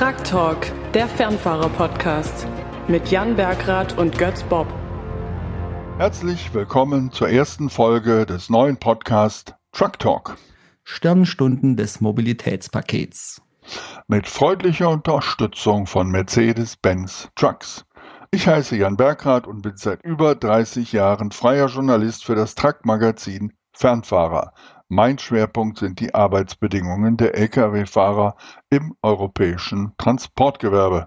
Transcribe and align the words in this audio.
Truck 0.00 0.24
Talk, 0.24 0.72
der 0.94 1.06
Fernfahrer-Podcast 1.06 2.46
mit 2.88 3.10
Jan 3.10 3.36
Bergrath 3.36 3.98
und 3.98 4.16
Götz 4.16 4.42
Bob. 4.44 4.66
Herzlich 5.98 6.54
willkommen 6.54 7.12
zur 7.12 7.28
ersten 7.28 7.68
Folge 7.68 8.24
des 8.24 8.48
neuen 8.48 8.78
Podcasts 8.78 9.52
Truck 9.72 9.98
Talk. 9.98 10.38
Sternstunden 10.84 11.76
des 11.76 12.00
Mobilitätspakets. 12.00 13.42
Mit 14.08 14.26
freundlicher 14.26 14.88
Unterstützung 14.88 15.86
von 15.86 16.10
Mercedes-Benz 16.10 17.28
Trucks. 17.34 17.84
Ich 18.30 18.48
heiße 18.48 18.76
Jan 18.76 18.96
Bergrath 18.96 19.46
und 19.46 19.60
bin 19.60 19.76
seit 19.76 20.02
über 20.02 20.34
30 20.34 20.92
Jahren 20.92 21.30
freier 21.30 21.66
Journalist 21.66 22.24
für 22.24 22.34
das 22.34 22.54
Truck-Magazin 22.54 23.52
Fernfahrer. 23.74 24.54
Mein 24.92 25.20
Schwerpunkt 25.20 25.78
sind 25.78 26.00
die 26.00 26.14
Arbeitsbedingungen 26.16 27.16
der 27.16 27.36
Lkw-Fahrer 27.36 28.34
im 28.70 28.96
europäischen 29.02 29.92
Transportgewerbe. 29.98 31.06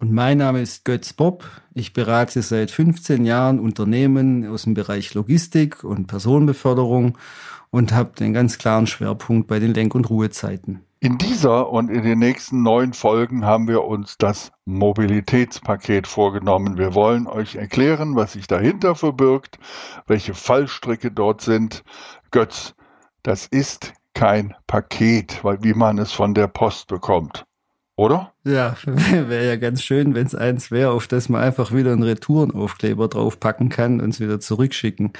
Und 0.00 0.12
mein 0.12 0.38
Name 0.38 0.60
ist 0.60 0.84
Götz 0.84 1.12
Bob. 1.12 1.44
Ich 1.72 1.92
berate 1.92 2.42
seit 2.42 2.72
15 2.72 3.24
Jahren 3.24 3.60
Unternehmen 3.60 4.48
aus 4.48 4.64
dem 4.64 4.74
Bereich 4.74 5.14
Logistik 5.14 5.84
und 5.84 6.08
Personenbeförderung 6.08 7.18
und 7.70 7.92
habe 7.92 8.10
den 8.18 8.32
ganz 8.32 8.58
klaren 8.58 8.88
Schwerpunkt 8.88 9.46
bei 9.46 9.60
den 9.60 9.74
Lenk- 9.74 9.94
und 9.94 10.10
Ruhezeiten. 10.10 10.80
In 10.98 11.16
dieser 11.16 11.70
und 11.70 11.88
in 11.88 12.02
den 12.02 12.18
nächsten 12.18 12.64
neun 12.64 12.94
Folgen 12.94 13.44
haben 13.44 13.68
wir 13.68 13.84
uns 13.84 14.16
das 14.18 14.50
Mobilitätspaket 14.64 16.08
vorgenommen. 16.08 16.78
Wir 16.78 16.96
wollen 16.96 17.28
euch 17.28 17.54
erklären, 17.54 18.16
was 18.16 18.32
sich 18.32 18.48
dahinter 18.48 18.96
verbirgt, 18.96 19.60
welche 20.08 20.34
Fallstricke 20.34 21.12
dort 21.12 21.42
sind. 21.42 21.84
Götz, 22.32 22.74
das 23.22 23.46
ist 23.46 23.92
kein 24.14 24.54
Paket, 24.66 25.42
weil 25.44 25.62
wie 25.62 25.74
man 25.74 25.98
es 25.98 26.12
von 26.12 26.34
der 26.34 26.48
Post 26.48 26.88
bekommt. 26.88 27.44
Oder? 28.00 28.32
Ja, 28.44 28.76
wäre 28.86 29.46
ja 29.46 29.56
ganz 29.56 29.82
schön, 29.82 30.14
wenn 30.14 30.26
es 30.26 30.34
eins 30.34 30.70
wäre, 30.70 30.90
auf 30.92 31.06
das 31.06 31.28
man 31.28 31.42
einfach 31.42 31.70
wieder 31.74 31.92
einen 31.92 32.02
Retourenaufkleber 32.02 33.08
draufpacken 33.08 33.68
kann 33.68 34.00
und 34.00 34.08
es 34.08 34.20
wieder 34.20 34.40
zurückschicken. 34.40 35.12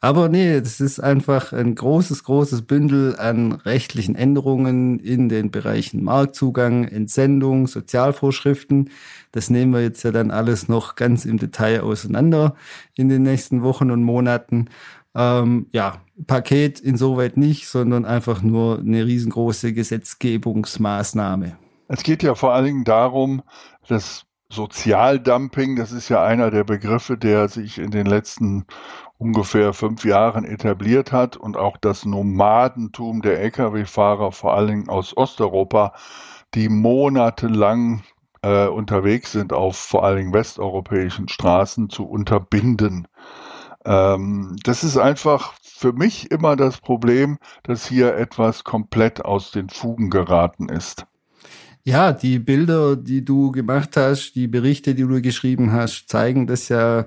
Aber 0.00 0.28
nee, 0.28 0.60
das 0.60 0.80
ist 0.80 0.98
einfach 0.98 1.52
ein 1.52 1.76
großes, 1.76 2.24
großes 2.24 2.62
Bündel 2.62 3.14
an 3.16 3.52
rechtlichen 3.52 4.16
Änderungen 4.16 4.98
in 4.98 5.28
den 5.28 5.52
Bereichen 5.52 6.02
Marktzugang, 6.02 6.82
Entsendung, 6.82 7.68
Sozialvorschriften. 7.68 8.90
Das 9.30 9.48
nehmen 9.48 9.72
wir 9.72 9.82
jetzt 9.82 10.02
ja 10.02 10.10
dann 10.10 10.32
alles 10.32 10.68
noch 10.68 10.96
ganz 10.96 11.26
im 11.26 11.38
Detail 11.38 11.82
auseinander 11.82 12.56
in 12.96 13.08
den 13.08 13.22
nächsten 13.22 13.62
Wochen 13.62 13.92
und 13.92 14.02
Monaten. 14.02 14.68
Ähm, 15.14 15.66
ja, 15.70 16.00
Paket 16.26 16.80
insoweit 16.80 17.36
nicht, 17.36 17.68
sondern 17.68 18.04
einfach 18.04 18.42
nur 18.42 18.78
eine 18.78 19.04
riesengroße 19.04 19.72
Gesetzgebungsmaßnahme. 19.72 21.56
Es 21.88 22.02
geht 22.02 22.22
ja 22.22 22.34
vor 22.34 22.52
allen 22.52 22.64
Dingen 22.64 22.84
darum, 22.84 23.42
dass 23.86 24.24
Sozialdumping, 24.48 25.76
das 25.76 25.92
ist 25.92 26.08
ja 26.08 26.24
einer 26.24 26.50
der 26.50 26.64
Begriffe, 26.64 27.18
der 27.18 27.48
sich 27.48 27.78
in 27.78 27.90
den 27.90 28.06
letzten 28.06 28.64
ungefähr 29.18 29.72
fünf 29.72 30.04
Jahren 30.04 30.44
etabliert 30.44 31.12
hat 31.12 31.36
und 31.36 31.56
auch 31.56 31.76
das 31.76 32.04
Nomadentum 32.04 33.22
der 33.22 33.40
Lkw-Fahrer, 33.40 34.32
vor 34.32 34.54
allen 34.54 34.68
Dingen 34.68 34.88
aus 34.88 35.16
Osteuropa, 35.16 35.94
die 36.54 36.68
monatelang 36.68 38.02
äh, 38.42 38.66
unterwegs 38.66 39.32
sind 39.32 39.52
auf 39.52 39.76
vor 39.76 40.04
allen 40.04 40.18
Dingen 40.18 40.32
westeuropäischen 40.32 41.28
Straßen, 41.28 41.90
zu 41.90 42.06
unterbinden. 42.06 43.08
Ähm, 43.86 44.56
das 44.64 44.84
ist 44.84 44.98
einfach 44.98 45.54
für 45.62 45.92
mich 45.92 46.30
immer 46.30 46.56
das 46.56 46.78
Problem, 46.78 47.38
dass 47.62 47.86
hier 47.86 48.16
etwas 48.16 48.64
komplett 48.64 49.24
aus 49.24 49.52
den 49.52 49.68
Fugen 49.68 50.10
geraten 50.10 50.68
ist. 50.68 51.06
Ja, 51.84 52.12
die 52.12 52.40
Bilder, 52.40 52.96
die 52.96 53.24
du 53.24 53.52
gemacht 53.52 53.96
hast, 53.96 54.32
die 54.32 54.48
Berichte, 54.48 54.96
die 54.96 55.04
du 55.04 55.22
geschrieben 55.22 55.70
hast, 55.70 56.08
zeigen 56.08 56.48
das 56.48 56.68
ja 56.68 57.06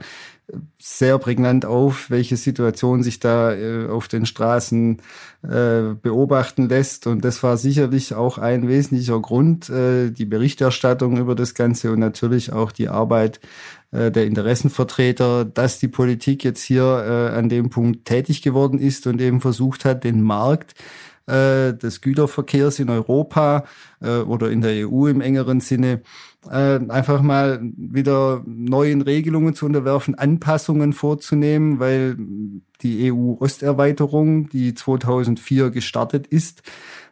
sehr 0.78 1.18
prägnant 1.20 1.66
auf, 1.66 2.10
welche 2.10 2.38
Situation 2.38 3.04
sich 3.04 3.20
da 3.20 3.54
äh, 3.54 3.88
auf 3.88 4.08
den 4.08 4.26
Straßen 4.26 5.02
äh, 5.44 5.94
beobachten 6.02 6.70
lässt. 6.70 7.08
Und 7.08 7.24
das 7.24 7.44
war 7.44 7.58
sicherlich 7.58 8.14
auch 8.14 8.38
ein 8.38 8.68
wesentlicher 8.68 9.20
Grund, 9.20 9.70
äh, 9.70 10.12
die 10.12 10.26
Berichterstattung 10.26 11.18
über 11.18 11.36
das 11.36 11.54
Ganze 11.54 11.92
und 11.92 12.00
natürlich 12.00 12.52
auch 12.52 12.72
die 12.72 12.90
Arbeit 12.90 13.40
äh, 13.92 14.12
der 14.12 14.26
Interessenvertreter, 14.26 15.46
dass 15.46 15.80
die 15.80 15.88
Politik 15.88 16.44
jetzt 16.44 16.62
hier 16.62 16.84
äh, 16.84 17.38
an 17.38 17.50
dem 17.50 17.70
Punkt 17.70 18.06
tätig 18.06 18.42
geworden 18.42 18.80
ist 18.80 19.08
und 19.08 19.20
eben 19.20 19.42
versucht 19.42 19.84
hat, 19.84 20.04
den 20.04 20.22
Markt 20.22 20.76
äh, 21.26 21.74
des 21.74 22.02
Güterverkehrs 22.02 22.80
in 22.80 22.90
Europa 22.90 23.66
oder 24.02 24.50
in 24.50 24.62
der 24.62 24.88
EU 24.88 25.08
im 25.08 25.20
engeren 25.20 25.60
Sinne 25.60 26.00
äh, 26.50 26.80
einfach 26.90 27.22
mal 27.22 27.60
wieder 27.62 28.44
neuen 28.46 29.02
Regelungen 29.02 29.56
zu 29.56 29.66
unterwerfen, 29.66 30.16
Anpassungen 30.16 30.94
vorzunehmen, 30.94 31.80
weil 31.80 32.18
die 32.82 33.12
EU-Osterweiterung, 33.12 34.50
die 34.50 34.74
2004 34.74 35.70
gestartet 35.70 36.28
ist, 36.28 36.64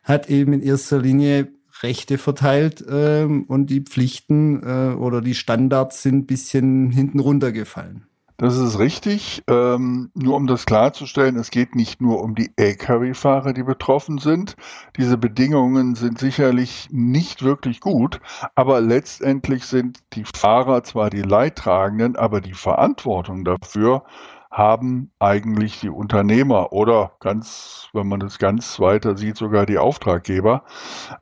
hat 0.03 0.29
eben 0.29 0.53
in 0.53 0.61
erster 0.61 0.99
Linie 0.99 1.49
Rechte 1.83 2.17
verteilt 2.17 2.83
ähm, 2.89 3.43
und 3.43 3.69
die 3.69 3.81
Pflichten 3.81 4.63
äh, 4.63 4.95
oder 4.95 5.21
die 5.21 5.35
Standards 5.35 6.01
sind 6.01 6.27
bisschen 6.27 6.91
hinten 6.91 7.19
runtergefallen. 7.19 8.07
Das 8.39 8.55
ist 8.55 8.77
richtig. 8.77 9.43
Ähm, 9.47 10.11
nur 10.13 10.35
um 10.35 10.45
das 10.45 10.67
klarzustellen, 10.67 11.37
es 11.37 11.49
geht 11.49 11.73
nicht 11.73 12.01
nur 12.01 12.21
um 12.21 12.35
die 12.35 12.51
Lkw-Fahrer, 12.55 13.51
die 13.51 13.63
betroffen 13.63 14.19
sind. 14.19 14.55
Diese 14.95 15.17
Bedingungen 15.17 15.95
sind 15.95 16.19
sicherlich 16.19 16.87
nicht 16.91 17.41
wirklich 17.41 17.79
gut, 17.79 18.19
aber 18.53 18.79
letztendlich 18.79 19.65
sind 19.65 20.03
die 20.13 20.23
Fahrer 20.23 20.83
zwar 20.83 21.09
die 21.09 21.23
Leidtragenden, 21.23 22.15
aber 22.15 22.39
die 22.39 22.53
Verantwortung 22.53 23.43
dafür 23.43 24.03
haben 24.51 25.11
eigentlich 25.19 25.79
die 25.79 25.89
Unternehmer 25.89 26.71
oder 26.71 27.11
ganz, 27.19 27.89
wenn 27.93 28.07
man 28.07 28.19
das 28.19 28.39
ganz 28.39 28.79
weiter 28.79 29.17
sieht, 29.17 29.37
sogar 29.37 29.65
die 29.65 29.77
Auftraggeber. 29.77 30.63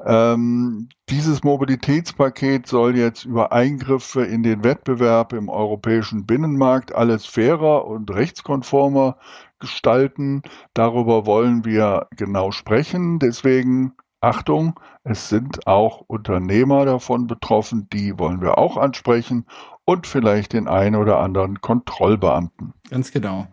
Ähm, 0.05 0.89
dieses 1.09 1.43
Mobilitätspaket 1.43 2.67
soll 2.67 2.95
jetzt 2.95 3.25
über 3.25 3.51
Eingriffe 3.51 4.23
in 4.23 4.43
den 4.43 4.63
Wettbewerb 4.63 5.33
im 5.33 5.49
europäischen 5.49 6.25
Binnenmarkt 6.25 6.93
alles 6.93 7.25
fairer 7.25 7.85
und 7.85 8.11
rechtskonformer 8.11 9.17
gestalten. 9.59 10.41
Darüber 10.73 11.25
wollen 11.25 11.65
wir 11.65 12.07
genau 12.15 12.51
sprechen. 12.51 13.19
Deswegen 13.19 13.93
Achtung, 14.21 14.79
es 15.03 15.29
sind 15.29 15.67
auch 15.67 16.01
Unternehmer 16.07 16.85
davon 16.85 17.27
betroffen, 17.27 17.87
die 17.93 18.17
wollen 18.17 18.41
wir 18.41 18.57
auch 18.57 18.75
ansprechen 18.75 19.45
und 19.85 20.07
vielleicht 20.07 20.53
den 20.53 20.67
einen 20.67 20.95
oder 20.95 21.19
anderen 21.19 21.61
Kontrollbeamten. 21.61 22.73
Ganz 22.89 23.11
genau. 23.11 23.47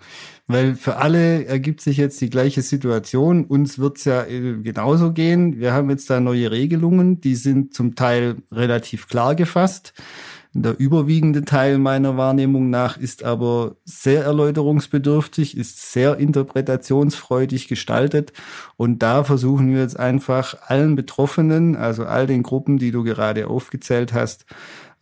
Weil 0.47 0.75
für 0.75 0.97
alle 0.97 1.45
ergibt 1.45 1.81
sich 1.81 1.99
jetzt 1.99 2.21
die 2.21 2.31
gleiche 2.31 2.63
Situation. 2.63 3.45
Uns 3.45 3.79
wird's 3.79 4.05
ja 4.05 4.25
äh, 4.25 4.59
genauso 4.63 5.13
gehen. 5.13 5.61
Wir 5.61 5.73
haben 5.73 5.91
jetzt 5.91 6.11
da 6.11 6.21
neue 6.21 6.51
Regelungen, 6.51 7.21
die 7.21 7.37
sind 7.37 7.75
zum 7.75 7.95
Teil 7.95 8.37
relativ 8.51 9.09
klar 9.09 9.35
gefasst. 9.35 9.93
Der 10.55 10.79
überwiegende 10.79 11.47
Teil 11.47 11.79
meiner 11.79 12.19
Wahrnehmung 12.19 12.69
nach 12.69 12.99
ist 12.99 13.25
aber 13.25 13.77
sehr 13.87 14.25
erläuterungsbedürftig, 14.25 15.57
ist 15.57 15.93
sehr 15.93 16.19
interpretationsfreudig 16.19 17.69
gestaltet. 17.69 18.35
Und 18.77 19.03
da 19.03 19.25
versuchen 19.25 19.73
wir 19.73 19.81
jetzt 19.81 19.99
einfach 19.99 20.57
allen 20.67 20.95
Betroffenen, 20.95 21.75
also 21.75 22.05
all 22.05 22.27
den 22.27 22.43
Gruppen, 22.43 22.77
die 22.77 22.91
du 22.91 23.03
gerade 23.03 23.49
aufgezählt 23.49 24.13
hast, 24.13 24.45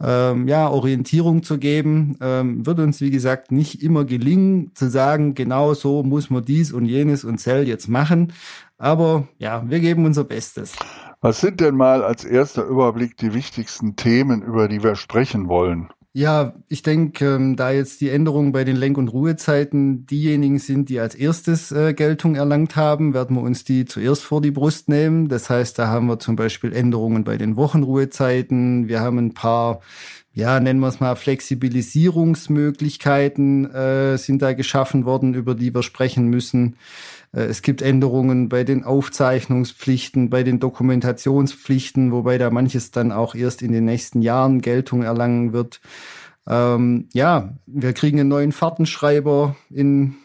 ähm, 0.03 0.49
ja, 0.49 0.69
Orientierung 0.69 1.43
zu 1.43 1.59
geben. 1.59 2.17
Ähm, 2.21 2.65
wird 2.67 2.79
uns, 2.79 3.01
wie 3.01 3.11
gesagt, 3.11 3.53
nicht 3.53 3.83
immer 3.83 4.05
gelingen, 4.05 4.73
zu 4.75 4.89
sagen, 4.89 5.35
genau 5.35 5.75
so 5.75 6.03
muss 6.03 6.31
man 6.31 6.45
dies 6.45 6.73
und 6.73 6.87
jenes 6.87 7.25
und 7.25 7.39
Zell 7.39 7.69
jetzt 7.69 7.89
machen. 7.89 8.33
Aber 8.79 9.29
ja, 9.39 9.63
wir 9.69 9.81
geben 9.81 10.07
unser 10.07 10.25
Bestes. 10.25 10.75
Was 11.21 11.41
sind 11.41 11.61
denn 11.61 11.77
mal 11.77 12.03
als 12.03 12.25
erster 12.25 12.65
Überblick 12.65 13.17
die 13.19 13.35
wichtigsten 13.35 13.95
Themen, 13.97 14.43
über 14.43 14.69
die 14.69 14.83
wir 14.83 14.97
sprechen 14.97 15.49
wollen? 15.49 15.91
Ja, 16.13 16.55
ich 16.67 16.83
denke, 16.83 17.25
ähm, 17.25 17.55
da 17.55 17.71
jetzt 17.71 18.01
die 18.01 18.09
Änderungen 18.09 18.51
bei 18.51 18.65
den 18.65 18.75
Lenk- 18.75 18.99
und 18.99 19.09
Ruhezeiten 19.09 20.07
diejenigen 20.07 20.59
sind, 20.59 20.89
die 20.89 20.99
als 20.99 21.15
erstes 21.15 21.71
äh, 21.71 21.95
Geltung 21.95 22.35
erlangt 22.35 22.75
haben, 22.75 23.15
werden 23.15 23.37
wir 23.37 23.43
uns 23.43 23.63
die 23.63 23.85
zuerst 23.85 24.25
vor 24.25 24.43
die 24.43 24.51
Brust 24.51 24.89
nehmen. 24.89 25.29
Das 25.29 25.49
heißt, 25.49 25.79
da 25.79 25.87
haben 25.87 26.09
wir 26.09 26.19
zum 26.19 26.35
Beispiel 26.35 26.73
Änderungen 26.73 27.23
bei 27.23 27.37
den 27.37 27.55
Wochenruhezeiten. 27.55 28.89
Wir 28.89 29.01
haben 29.01 29.19
ein 29.19 29.35
paar 29.35 29.83
ja, 30.33 30.61
nennen 30.61 30.79
wir 30.79 30.87
es 30.87 31.01
mal, 31.01 31.17
Flexibilisierungsmöglichkeiten 31.17 33.69
äh, 33.75 34.17
sind 34.17 34.43
da 34.43 34.53
geschaffen 34.53 35.05
worden, 35.05 35.35
über 35.35 35.57
die 35.57 35.75
wir 35.75 35.83
sprechen 35.83 36.29
müssen. 36.29 36.77
Äh, 37.33 37.43
es 37.43 37.63
gibt 37.63 37.83
Änderungen 37.83 38.49
bei 38.49 38.65
den 38.65 38.85
Aufzeichnungspflichten, 38.85 40.31
bei 40.31 40.43
den 40.43 40.61
Dokumentationspflichten, 40.61 42.13
wobei 42.13 42.39
da 42.39 42.51
manches 42.51 42.91
dann 42.91 43.13
auch 43.13 43.35
erst 43.35 43.63
in 43.63 43.73
den 43.73 43.85
nächsten 43.85 44.23
Jahren 44.23 44.61
Geltung 44.61 45.03
erlangen 45.03 45.53
wird. 45.53 45.81
Ähm, 46.47 47.09
ja, 47.13 47.55
wir 47.67 47.93
kriegen 47.93 48.21
einen 48.21 48.29
neuen 48.29 48.53
Fahrtenschreiber 48.53 49.57
in 49.71 50.17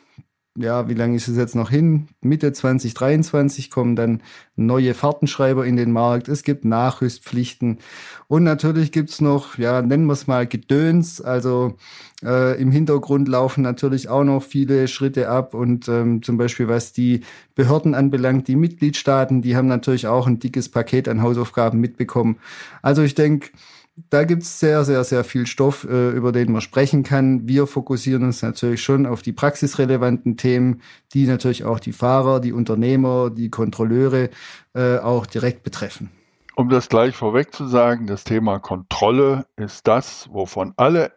ja, 0.57 0.87
wie 0.87 0.93
lange 0.93 1.17
ist 1.17 1.27
es 1.27 1.35
jetzt 1.35 1.55
noch 1.55 1.69
hin? 1.69 2.07
Mitte 2.21 2.53
2023 2.53 3.69
kommen 3.69 3.97
dann 3.97 4.23
neue 4.55 4.93
Fahrtenschreiber 4.93 5.65
in 5.65 5.75
den 5.75 5.91
Markt. 5.91 6.29
Es 6.29 6.43
gibt 6.43 6.63
Nachrüstpflichten. 6.63 7.79
Und 8.29 8.43
natürlich 8.43 8.93
gibt's 8.93 9.19
noch, 9.19 9.57
ja, 9.57 9.81
nennen 9.81 10.05
wir 10.05 10.13
es 10.13 10.27
mal 10.27 10.47
Gedöns. 10.47 11.19
Also 11.19 11.75
äh, 12.23 12.59
im 12.61 12.71
Hintergrund 12.71 13.27
laufen 13.27 13.63
natürlich 13.63 14.07
auch 14.07 14.23
noch 14.23 14.41
viele 14.41 14.87
Schritte 14.87 15.27
ab. 15.27 15.53
Und 15.53 15.89
ähm, 15.89 16.23
zum 16.23 16.37
Beispiel, 16.37 16.69
was 16.69 16.93
die 16.93 17.21
Behörden 17.55 17.93
anbelangt, 17.93 18.47
die 18.47 18.55
Mitgliedstaaten, 18.55 19.41
die 19.41 19.57
haben 19.57 19.67
natürlich 19.67 20.07
auch 20.07 20.25
ein 20.25 20.39
dickes 20.39 20.69
Paket 20.69 21.09
an 21.09 21.21
Hausaufgaben 21.21 21.81
mitbekommen. 21.81 22.37
Also 22.81 23.01
ich 23.01 23.13
denke, 23.13 23.49
da 24.09 24.23
gibt's 24.25 24.59
sehr, 24.59 24.83
sehr, 24.83 25.03
sehr 25.03 25.23
viel 25.23 25.47
Stoff, 25.47 25.85
äh, 25.85 26.09
über 26.09 26.31
den 26.31 26.51
man 26.51 26.61
sprechen 26.61 27.03
kann. 27.03 27.47
Wir 27.47 27.65
fokussieren 27.65 28.23
uns 28.23 28.41
natürlich 28.41 28.83
schon 28.83 29.05
auf 29.05 29.21
die 29.21 29.31
praxisrelevanten 29.31 30.37
Themen, 30.37 30.81
die 31.13 31.25
natürlich 31.27 31.63
auch 31.63 31.79
die 31.79 31.93
Fahrer, 31.93 32.39
die 32.39 32.51
Unternehmer, 32.51 33.29
die 33.29 33.49
Kontrolleure 33.49 34.29
äh, 34.73 34.97
auch 34.97 35.25
direkt 35.25 35.63
betreffen. 35.63 36.11
Um 36.55 36.69
das 36.69 36.89
gleich 36.89 37.15
vorweg 37.15 37.53
zu 37.53 37.67
sagen, 37.67 38.07
das 38.07 38.23
Thema 38.23 38.59
Kontrolle 38.59 39.45
ist 39.57 39.87
das, 39.87 40.29
wovon 40.31 40.73
alle 40.77 41.11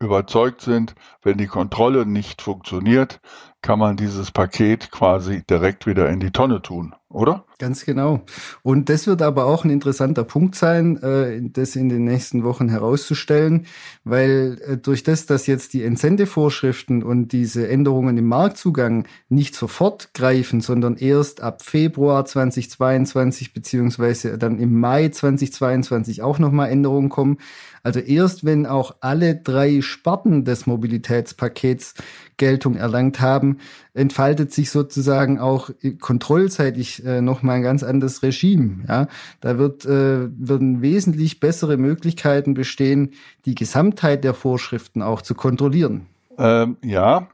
überzeugt 0.00 0.60
sind, 0.60 0.94
wenn 1.22 1.38
die 1.38 1.46
Kontrolle 1.46 2.06
nicht 2.06 2.42
funktioniert, 2.42 3.20
kann 3.64 3.78
man 3.78 3.96
dieses 3.96 4.30
Paket 4.30 4.90
quasi 4.90 5.42
direkt 5.48 5.86
wieder 5.86 6.10
in 6.10 6.20
die 6.20 6.30
Tonne 6.30 6.60
tun, 6.60 6.94
oder? 7.08 7.46
Ganz 7.58 7.86
genau. 7.86 8.20
Und 8.62 8.90
das 8.90 9.06
wird 9.06 9.22
aber 9.22 9.46
auch 9.46 9.64
ein 9.64 9.70
interessanter 9.70 10.22
Punkt 10.22 10.54
sein, 10.54 11.02
äh, 11.02 11.40
das 11.40 11.74
in 11.74 11.88
den 11.88 12.04
nächsten 12.04 12.44
Wochen 12.44 12.68
herauszustellen, 12.68 13.64
weil 14.04 14.58
äh, 14.66 14.76
durch 14.76 15.02
das, 15.02 15.24
dass 15.24 15.46
jetzt 15.46 15.72
die 15.72 15.82
Entsendevorschriften 15.82 17.02
und 17.02 17.32
diese 17.32 17.66
Änderungen 17.66 18.18
im 18.18 18.26
Marktzugang 18.26 19.06
nicht 19.30 19.54
sofort 19.54 20.12
greifen, 20.12 20.60
sondern 20.60 20.96
erst 20.96 21.40
ab 21.40 21.62
Februar 21.62 22.26
2022 22.26 23.54
beziehungsweise 23.54 24.36
dann 24.36 24.58
im 24.58 24.78
Mai 24.78 25.08
2022 25.08 26.20
auch 26.20 26.38
nochmal 26.38 26.68
Änderungen 26.70 27.08
kommen, 27.08 27.38
also 27.82 28.00
erst 28.00 28.44
wenn 28.44 28.66
auch 28.66 28.96
alle 29.00 29.36
drei 29.36 29.82
Sparten 29.82 30.44
des 30.44 30.66
Mobilitätspakets 30.66 31.94
Geltung 32.38 32.76
erlangt 32.76 33.20
haben, 33.20 33.53
entfaltet 33.92 34.52
sich 34.52 34.70
sozusagen 34.70 35.38
auch 35.38 35.70
kontrollseitig 36.00 37.04
äh, 37.04 37.20
nochmal 37.20 37.56
ein 37.56 37.62
ganz 37.62 37.82
anderes 37.82 38.22
Regime. 38.22 38.84
Ja? 38.88 39.08
Da 39.40 39.58
wird, 39.58 39.84
äh, 39.84 40.28
würden 40.30 40.82
wesentlich 40.82 41.40
bessere 41.40 41.76
Möglichkeiten 41.76 42.54
bestehen, 42.54 43.12
die 43.44 43.54
Gesamtheit 43.54 44.24
der 44.24 44.34
Vorschriften 44.34 45.02
auch 45.02 45.22
zu 45.22 45.34
kontrollieren. 45.34 46.06
Ähm, 46.38 46.76
ja, 46.82 47.28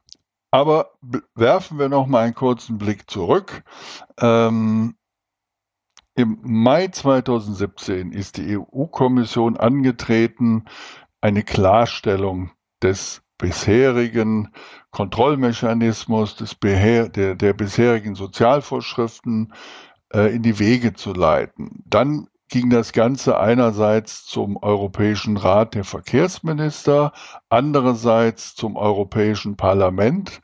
aber 0.51 0.93
werfen 1.35 1.79
wir 1.79 1.89
noch 1.89 2.07
mal 2.07 2.25
einen 2.25 2.35
kurzen 2.35 2.79
Blick 2.79 3.11
zurück. 3.11 3.63
Ähm, 4.19 4.95
im 6.17 6.39
Mai 6.43 6.89
2017 6.89 8.13
ist 8.13 8.37
die 8.37 8.59
EU-Kommission 8.59 9.57
angetreten, 9.57 10.65
eine 11.21 11.43
Klarstellung 11.43 12.51
des 12.83 13.23
bisherigen 13.41 14.49
Kontrollmechanismus, 14.91 16.37
des 16.37 16.57
der, 16.61 17.09
der 17.09 17.53
bisherigen 17.53 18.15
Sozialvorschriften 18.15 19.53
äh, 20.13 20.35
in 20.35 20.43
die 20.43 20.59
Wege 20.59 20.93
zu 20.93 21.13
leiten. 21.13 21.83
Dann 21.87 22.29
ging 22.49 22.69
das 22.69 22.93
Ganze 22.93 23.39
einerseits 23.39 24.27
zum 24.27 24.57
Europäischen 24.57 25.37
Rat 25.37 25.75
der 25.75 25.85
Verkehrsminister, 25.85 27.13
andererseits 27.49 28.55
zum 28.55 28.77
Europäischen 28.77 29.57
Parlament. 29.57 30.41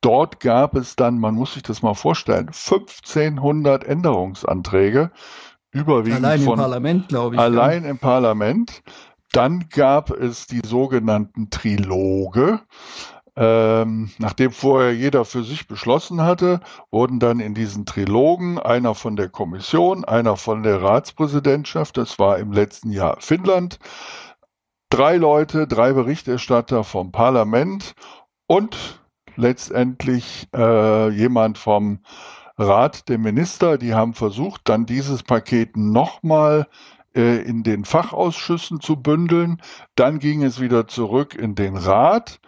Dort 0.00 0.40
gab 0.40 0.74
es 0.74 0.96
dann, 0.96 1.18
man 1.18 1.34
muss 1.34 1.54
sich 1.54 1.62
das 1.62 1.82
mal 1.82 1.94
vorstellen, 1.94 2.48
1500 2.48 3.84
Änderungsanträge, 3.84 5.10
überwiegend 5.70 6.24
allein 6.24 6.40
von 6.40 6.54
im 6.54 6.60
Parlament, 6.60 7.08
glaube 7.08 7.34
ich. 7.36 7.40
Allein 7.40 7.84
ja. 7.84 7.90
im 7.90 7.98
Parlament. 7.98 8.82
Dann 9.32 9.68
gab 9.68 10.10
es 10.10 10.46
die 10.46 10.62
sogenannten 10.64 11.50
Triloge. 11.50 12.60
Ähm, 13.36 14.10
nachdem 14.18 14.50
vorher 14.50 14.94
jeder 14.94 15.24
für 15.24 15.44
sich 15.44 15.68
beschlossen 15.68 16.20
hatte, 16.22 16.60
wurden 16.90 17.20
dann 17.20 17.38
in 17.38 17.54
diesen 17.54 17.86
Trilogen 17.86 18.58
einer 18.58 18.94
von 18.94 19.14
der 19.14 19.28
Kommission, 19.28 20.04
einer 20.04 20.36
von 20.36 20.64
der 20.64 20.82
Ratspräsidentschaft, 20.82 21.96
das 21.96 22.18
war 22.18 22.38
im 22.38 22.52
letzten 22.52 22.90
Jahr 22.90 23.16
Finnland, 23.20 23.78
drei 24.90 25.16
Leute, 25.16 25.68
drei 25.68 25.92
Berichterstatter 25.92 26.82
vom 26.82 27.12
Parlament 27.12 27.94
und 28.48 29.00
letztendlich 29.36 30.48
äh, 30.54 31.08
jemand 31.10 31.56
vom 31.56 32.00
Rat 32.58 33.08
der 33.08 33.18
Minister, 33.18 33.78
die 33.78 33.94
haben 33.94 34.12
versucht, 34.12 34.62
dann 34.64 34.84
dieses 34.84 35.22
Paket 35.22 35.76
nochmal 35.76 36.66
äh, 37.14 37.42
in 37.42 37.62
den 37.62 37.84
Fachausschüssen 37.84 38.80
zu 38.80 38.96
bündeln. 38.96 39.60
Dann 39.94 40.18
ging 40.18 40.42
es 40.42 40.60
wieder 40.60 40.86
zurück 40.86 41.34
in 41.34 41.54
den 41.54 41.76
Rat. 41.76 42.40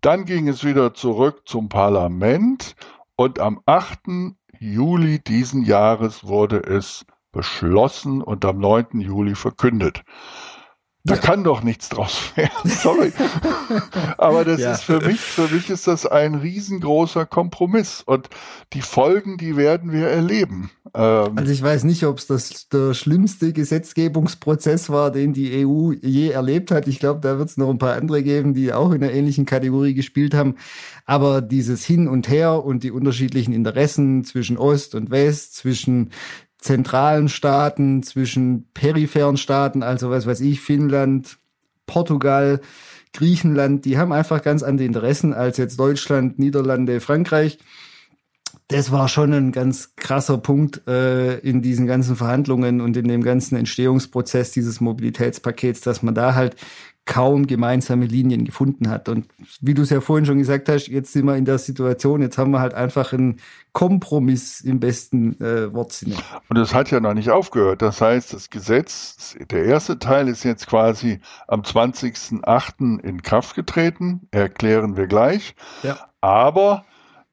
Dann 0.00 0.24
ging 0.24 0.48
es 0.48 0.64
wieder 0.64 0.94
zurück 0.94 1.42
zum 1.46 1.68
Parlament. 1.68 2.76
Und 3.16 3.38
am 3.40 3.60
8. 3.66 4.34
Juli 4.58 5.18
diesen 5.20 5.64
Jahres 5.64 6.24
wurde 6.24 6.58
es 6.58 7.06
beschlossen 7.32 8.22
und 8.22 8.44
am 8.44 8.58
9. 8.58 9.00
Juli 9.00 9.34
verkündet. 9.34 10.04
Da 11.06 11.16
kann 11.16 11.44
doch 11.44 11.62
nichts 11.62 11.88
draus 11.88 12.32
werden. 12.34 12.50
Sorry. 12.64 13.12
Aber 14.18 14.44
das 14.44 14.60
ja. 14.60 14.72
ist 14.72 14.82
für 14.82 15.00
mich, 15.00 15.20
für 15.20 15.48
mich 15.48 15.70
ist 15.70 15.86
das 15.86 16.04
ein 16.04 16.34
riesengroßer 16.34 17.26
Kompromiss. 17.26 18.02
Und 18.04 18.28
die 18.72 18.82
Folgen, 18.82 19.36
die 19.36 19.56
werden 19.56 19.92
wir 19.92 20.08
erleben. 20.08 20.70
Ähm 20.94 21.36
also 21.36 21.52
ich 21.52 21.62
weiß 21.62 21.84
nicht, 21.84 22.04
ob 22.04 22.18
es 22.18 22.26
das 22.26 22.68
der 22.68 22.92
schlimmste 22.94 23.52
Gesetzgebungsprozess 23.52 24.90
war, 24.90 25.12
den 25.12 25.32
die 25.32 25.64
EU 25.64 25.92
je 25.92 26.30
erlebt 26.30 26.72
hat. 26.72 26.88
Ich 26.88 26.98
glaube, 26.98 27.20
da 27.20 27.38
wird 27.38 27.50
es 27.50 27.56
noch 27.56 27.70
ein 27.70 27.78
paar 27.78 27.94
andere 27.94 28.24
geben, 28.24 28.54
die 28.54 28.72
auch 28.72 28.90
in 28.90 29.02
einer 29.02 29.12
ähnlichen 29.12 29.46
Kategorie 29.46 29.94
gespielt 29.94 30.34
haben. 30.34 30.56
Aber 31.04 31.40
dieses 31.40 31.84
Hin 31.84 32.08
und 32.08 32.28
Her 32.28 32.64
und 32.64 32.82
die 32.82 32.90
unterschiedlichen 32.90 33.52
Interessen 33.52 34.24
zwischen 34.24 34.58
Ost 34.58 34.96
und 34.96 35.10
West, 35.10 35.54
zwischen 35.54 36.10
zentralen 36.66 37.28
Staaten, 37.28 38.02
zwischen 38.02 38.68
peripheren 38.74 39.36
Staaten, 39.36 39.82
also 39.82 40.10
was 40.10 40.26
weiß 40.26 40.40
ich, 40.40 40.60
Finnland, 40.60 41.38
Portugal, 41.86 42.60
Griechenland, 43.12 43.84
die 43.84 43.96
haben 43.96 44.12
einfach 44.12 44.42
ganz 44.42 44.62
andere 44.62 44.86
Interessen 44.86 45.32
als 45.32 45.56
jetzt 45.56 45.78
Deutschland, 45.78 46.38
Niederlande, 46.38 47.00
Frankreich. 47.00 47.58
Das 48.68 48.90
war 48.90 49.08
schon 49.08 49.32
ein 49.32 49.52
ganz 49.52 49.94
krasser 49.94 50.38
Punkt 50.38 50.88
äh, 50.88 51.38
in 51.38 51.62
diesen 51.62 51.86
ganzen 51.86 52.16
Verhandlungen 52.16 52.80
und 52.80 52.96
in 52.96 53.06
dem 53.06 53.22
ganzen 53.22 53.56
Entstehungsprozess 53.56 54.50
dieses 54.50 54.80
Mobilitätspakets, 54.80 55.82
dass 55.82 56.02
man 56.02 56.14
da 56.14 56.34
halt 56.34 56.56
kaum 57.06 57.46
gemeinsame 57.46 58.04
Linien 58.04 58.44
gefunden 58.44 58.90
hat. 58.90 59.08
Und 59.08 59.28
wie 59.60 59.74
du 59.74 59.82
es 59.82 59.90
ja 59.90 60.00
vorhin 60.00 60.26
schon 60.26 60.38
gesagt 60.38 60.68
hast, 60.68 60.88
jetzt 60.88 61.12
sind 61.12 61.24
wir 61.24 61.36
in 61.36 61.44
der 61.44 61.58
Situation, 61.58 62.20
jetzt 62.20 62.36
haben 62.36 62.50
wir 62.50 62.58
halt 62.58 62.74
einfach 62.74 63.12
einen 63.12 63.40
Kompromiss 63.72 64.60
im 64.60 64.80
besten 64.80 65.40
äh, 65.40 65.72
Wortsinne. 65.72 66.16
Und 66.48 66.56
es 66.56 66.74
hat 66.74 66.90
ja 66.90 66.98
noch 66.98 67.14
nicht 67.14 67.30
aufgehört. 67.30 67.80
Das 67.80 68.00
heißt, 68.00 68.32
das 68.34 68.50
Gesetz, 68.50 69.36
der 69.50 69.64
erste 69.64 70.00
Teil 70.00 70.26
ist 70.26 70.42
jetzt 70.42 70.66
quasi 70.66 71.20
am 71.46 71.60
20.08. 71.60 73.00
in 73.00 73.22
Kraft 73.22 73.54
getreten, 73.54 74.26
erklären 74.32 74.96
wir 74.96 75.06
gleich. 75.06 75.54
Ja. 75.84 75.96
Aber 76.20 76.84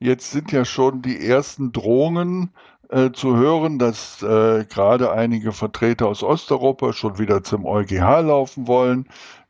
jetzt 0.03 0.31
sind 0.31 0.51
ja 0.51 0.65
schon 0.65 1.01
die 1.01 1.25
ersten 1.25 1.71
Drohungen 1.71 2.51
äh, 2.89 3.11
zu 3.11 3.37
hören, 3.37 3.79
dass 3.79 4.21
äh, 4.21 4.65
gerade 4.65 5.11
einige 5.13 5.53
Vertreter 5.53 6.07
aus 6.07 6.23
Osteuropa 6.23 6.93
schon 6.93 7.17
wieder 7.17 7.43
zum 7.43 7.65
EuGH 7.65 8.21
laufen 8.21 8.67
wollen. 8.67 9.07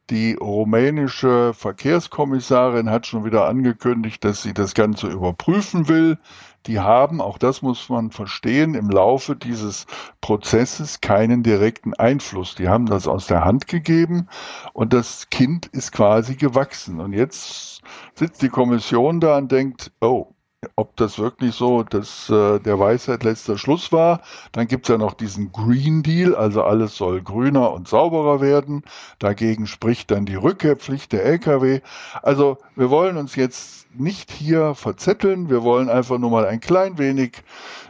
Die 0.09 0.33
rumänische 0.33 1.53
Verkehrskommissarin 1.53 2.89
hat 2.89 3.07
schon 3.07 3.25
wieder 3.25 3.47
angekündigt, 3.47 4.23
dass 4.23 4.43
sie 4.43 4.53
das 4.53 4.73
Ganze 4.75 5.07
überprüfen 5.07 5.87
will. 5.87 6.19
Die 6.67 6.79
haben, 6.79 7.19
auch 7.19 7.37
das 7.37 7.61
muss 7.61 7.89
man 7.89 8.11
verstehen, 8.11 8.75
im 8.75 8.89
Laufe 8.89 9.35
dieses 9.35 9.85
Prozesses 10.21 11.01
keinen 11.01 11.41
direkten 11.41 11.93
Einfluss. 11.93 12.55
Die 12.55 12.69
haben 12.69 12.85
das 12.85 13.07
aus 13.07 13.27
der 13.27 13.43
Hand 13.43 13.67
gegeben 13.67 14.27
und 14.73 14.93
das 14.93 15.29
Kind 15.29 15.65
ist 15.67 15.91
quasi 15.93 16.35
gewachsen. 16.35 16.99
Und 16.99 17.13
jetzt 17.13 17.81
sitzt 18.13 18.41
die 18.41 18.49
Kommission 18.49 19.19
da 19.19 19.37
und 19.37 19.51
denkt, 19.51 19.91
oh, 19.99 20.32
ob 20.75 20.95
das 20.97 21.19
wirklich 21.19 21.55
so 21.55 21.83
dass 21.83 22.29
äh, 22.29 22.59
der 22.59 22.79
Weisheit 22.79 23.23
letzter 23.23 23.57
Schluss 23.57 23.91
war. 23.91 24.21
Dann 24.51 24.67
gibt's 24.67 24.89
ja 24.89 24.97
noch 24.97 25.13
diesen 25.13 25.51
Green 25.51 26.03
Deal, 26.03 26.35
also 26.35 26.63
alles 26.63 26.95
soll 26.95 27.21
grüner 27.21 27.71
und 27.71 27.87
sauberer 27.87 28.41
werden. 28.41 28.83
Dagegen 29.19 29.67
spricht 29.67 30.11
dann 30.11 30.25
die 30.25 30.35
Rückkehrpflicht 30.35 31.11
der 31.11 31.25
Lkw. 31.25 31.81
Also 32.21 32.57
wir 32.75 32.89
wollen 32.89 33.17
uns 33.17 33.35
jetzt 33.35 33.87
nicht 33.95 34.31
hier 34.31 34.75
verzetteln, 34.75 35.49
wir 35.49 35.63
wollen 35.63 35.89
einfach 35.89 36.17
nur 36.17 36.31
mal 36.31 36.45
ein 36.45 36.59
klein 36.59 36.97
wenig 36.97 37.43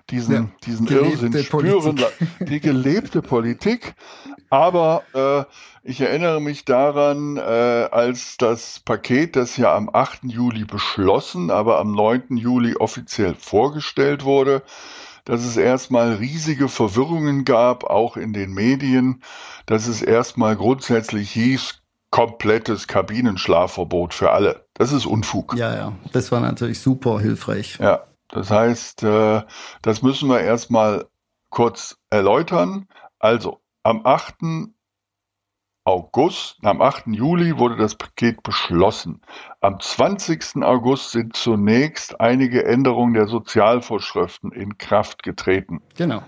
diesen, 0.10 0.34
ja, 0.34 0.50
diesen 0.66 0.88
Irrsinn 0.88 1.34
spüren, 1.44 2.00
die 2.40 2.60
gelebte 2.60 3.22
Politik. 3.22 3.96
Aber 4.50 5.04
äh, 5.14 5.44
ich 5.84 6.00
erinnere 6.00 6.40
mich 6.40 6.64
daran, 6.64 7.38
äh, 7.38 7.42
als 7.42 8.38
das 8.38 8.80
Paket, 8.80 9.36
das 9.36 9.58
ja 9.58 9.76
am 9.76 9.90
8. 9.92 10.24
Juli 10.24 10.64
beschlossen, 10.64 11.52
aber 11.52 11.80
am 11.80 11.92
9. 11.92 12.38
Juli 12.38 12.76
offiziell 12.76 13.36
vorgestellt 13.36 14.24
wurde, 14.24 14.64
dass 15.26 15.44
es 15.44 15.58
erstmal 15.58 16.14
riesige 16.14 16.70
Verwirrungen 16.70 17.44
gab, 17.44 17.84
auch 17.84 18.16
in 18.18 18.34
den 18.34 18.54
Medien, 18.54 19.22
dass 19.66 19.88
es 19.88 20.02
erstmal 20.02 20.56
grundsätzlich 20.56 21.32
hieß, 21.32 21.82
komplettes 22.12 22.88
Kabinenschlafverbot 22.88 24.14
für 24.14 24.32
alle. 24.32 24.66
Das 24.76 24.94
ist 24.94 25.06
Unfug. 25.06 25.56
Ja, 25.56 25.76
ja, 25.76 25.94
das 26.14 26.32
war 26.32 26.40
natürlich 26.40 26.80
super 26.80 27.20
hilfreich. 27.20 27.78
Ja, 27.82 28.04
das 28.30 28.50
heißt, 28.52 29.04
äh, 29.04 29.42
das 29.82 30.02
müssen 30.02 30.30
wir 30.30 30.40
erstmal 30.40 31.08
kurz 31.50 31.98
erläutern. 32.10 32.88
Also, 33.20 33.62
am 33.84 34.02
8. 34.06 34.36
August, 35.86 36.58
am 36.64 36.82
8. 36.82 37.08
Juli 37.08 37.58
wurde 37.58 37.76
das 37.76 37.96
Paket 37.96 38.42
beschlossen. 38.42 39.20
Am 39.60 39.80
20. 39.80 40.64
August 40.64 41.12
sind 41.12 41.36
zunächst 41.36 42.22
einige 42.22 42.66
Änderungen 42.66 43.14
der 43.14 43.28
Sozialvorschriften 43.28 44.54
in 44.54 44.78
Kraft 44.78 45.24
getreten. 45.24 45.82
Genau. 45.98 46.24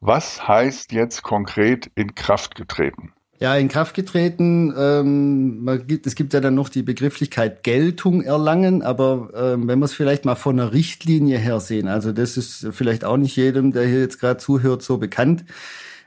Was 0.00 0.46
heißt 0.46 0.92
jetzt 0.92 1.22
konkret 1.22 1.90
in 1.96 2.14
Kraft 2.14 2.54
getreten? 2.54 3.12
Ja, 3.40 3.56
in 3.56 3.66
Kraft 3.66 3.94
getreten. 3.94 4.72
Ähm, 4.78 5.68
gibt, 5.88 6.06
es 6.06 6.14
gibt 6.14 6.32
ja 6.32 6.38
dann 6.38 6.54
noch 6.54 6.68
die 6.68 6.84
Begrifflichkeit 6.84 7.64
Geltung 7.64 8.22
erlangen, 8.22 8.82
aber 8.82 9.30
ähm, 9.34 9.66
wenn 9.66 9.80
wir 9.80 9.86
es 9.86 9.94
vielleicht 9.94 10.24
mal 10.24 10.36
von 10.36 10.60
einer 10.60 10.72
Richtlinie 10.72 11.38
her 11.38 11.58
sehen, 11.58 11.88
also 11.88 12.12
das 12.12 12.36
ist 12.36 12.68
vielleicht 12.70 13.04
auch 13.04 13.16
nicht 13.16 13.34
jedem, 13.34 13.72
der 13.72 13.84
hier 13.84 13.98
jetzt 13.98 14.20
gerade 14.20 14.38
zuhört, 14.38 14.82
so 14.82 14.98
bekannt. 14.98 15.44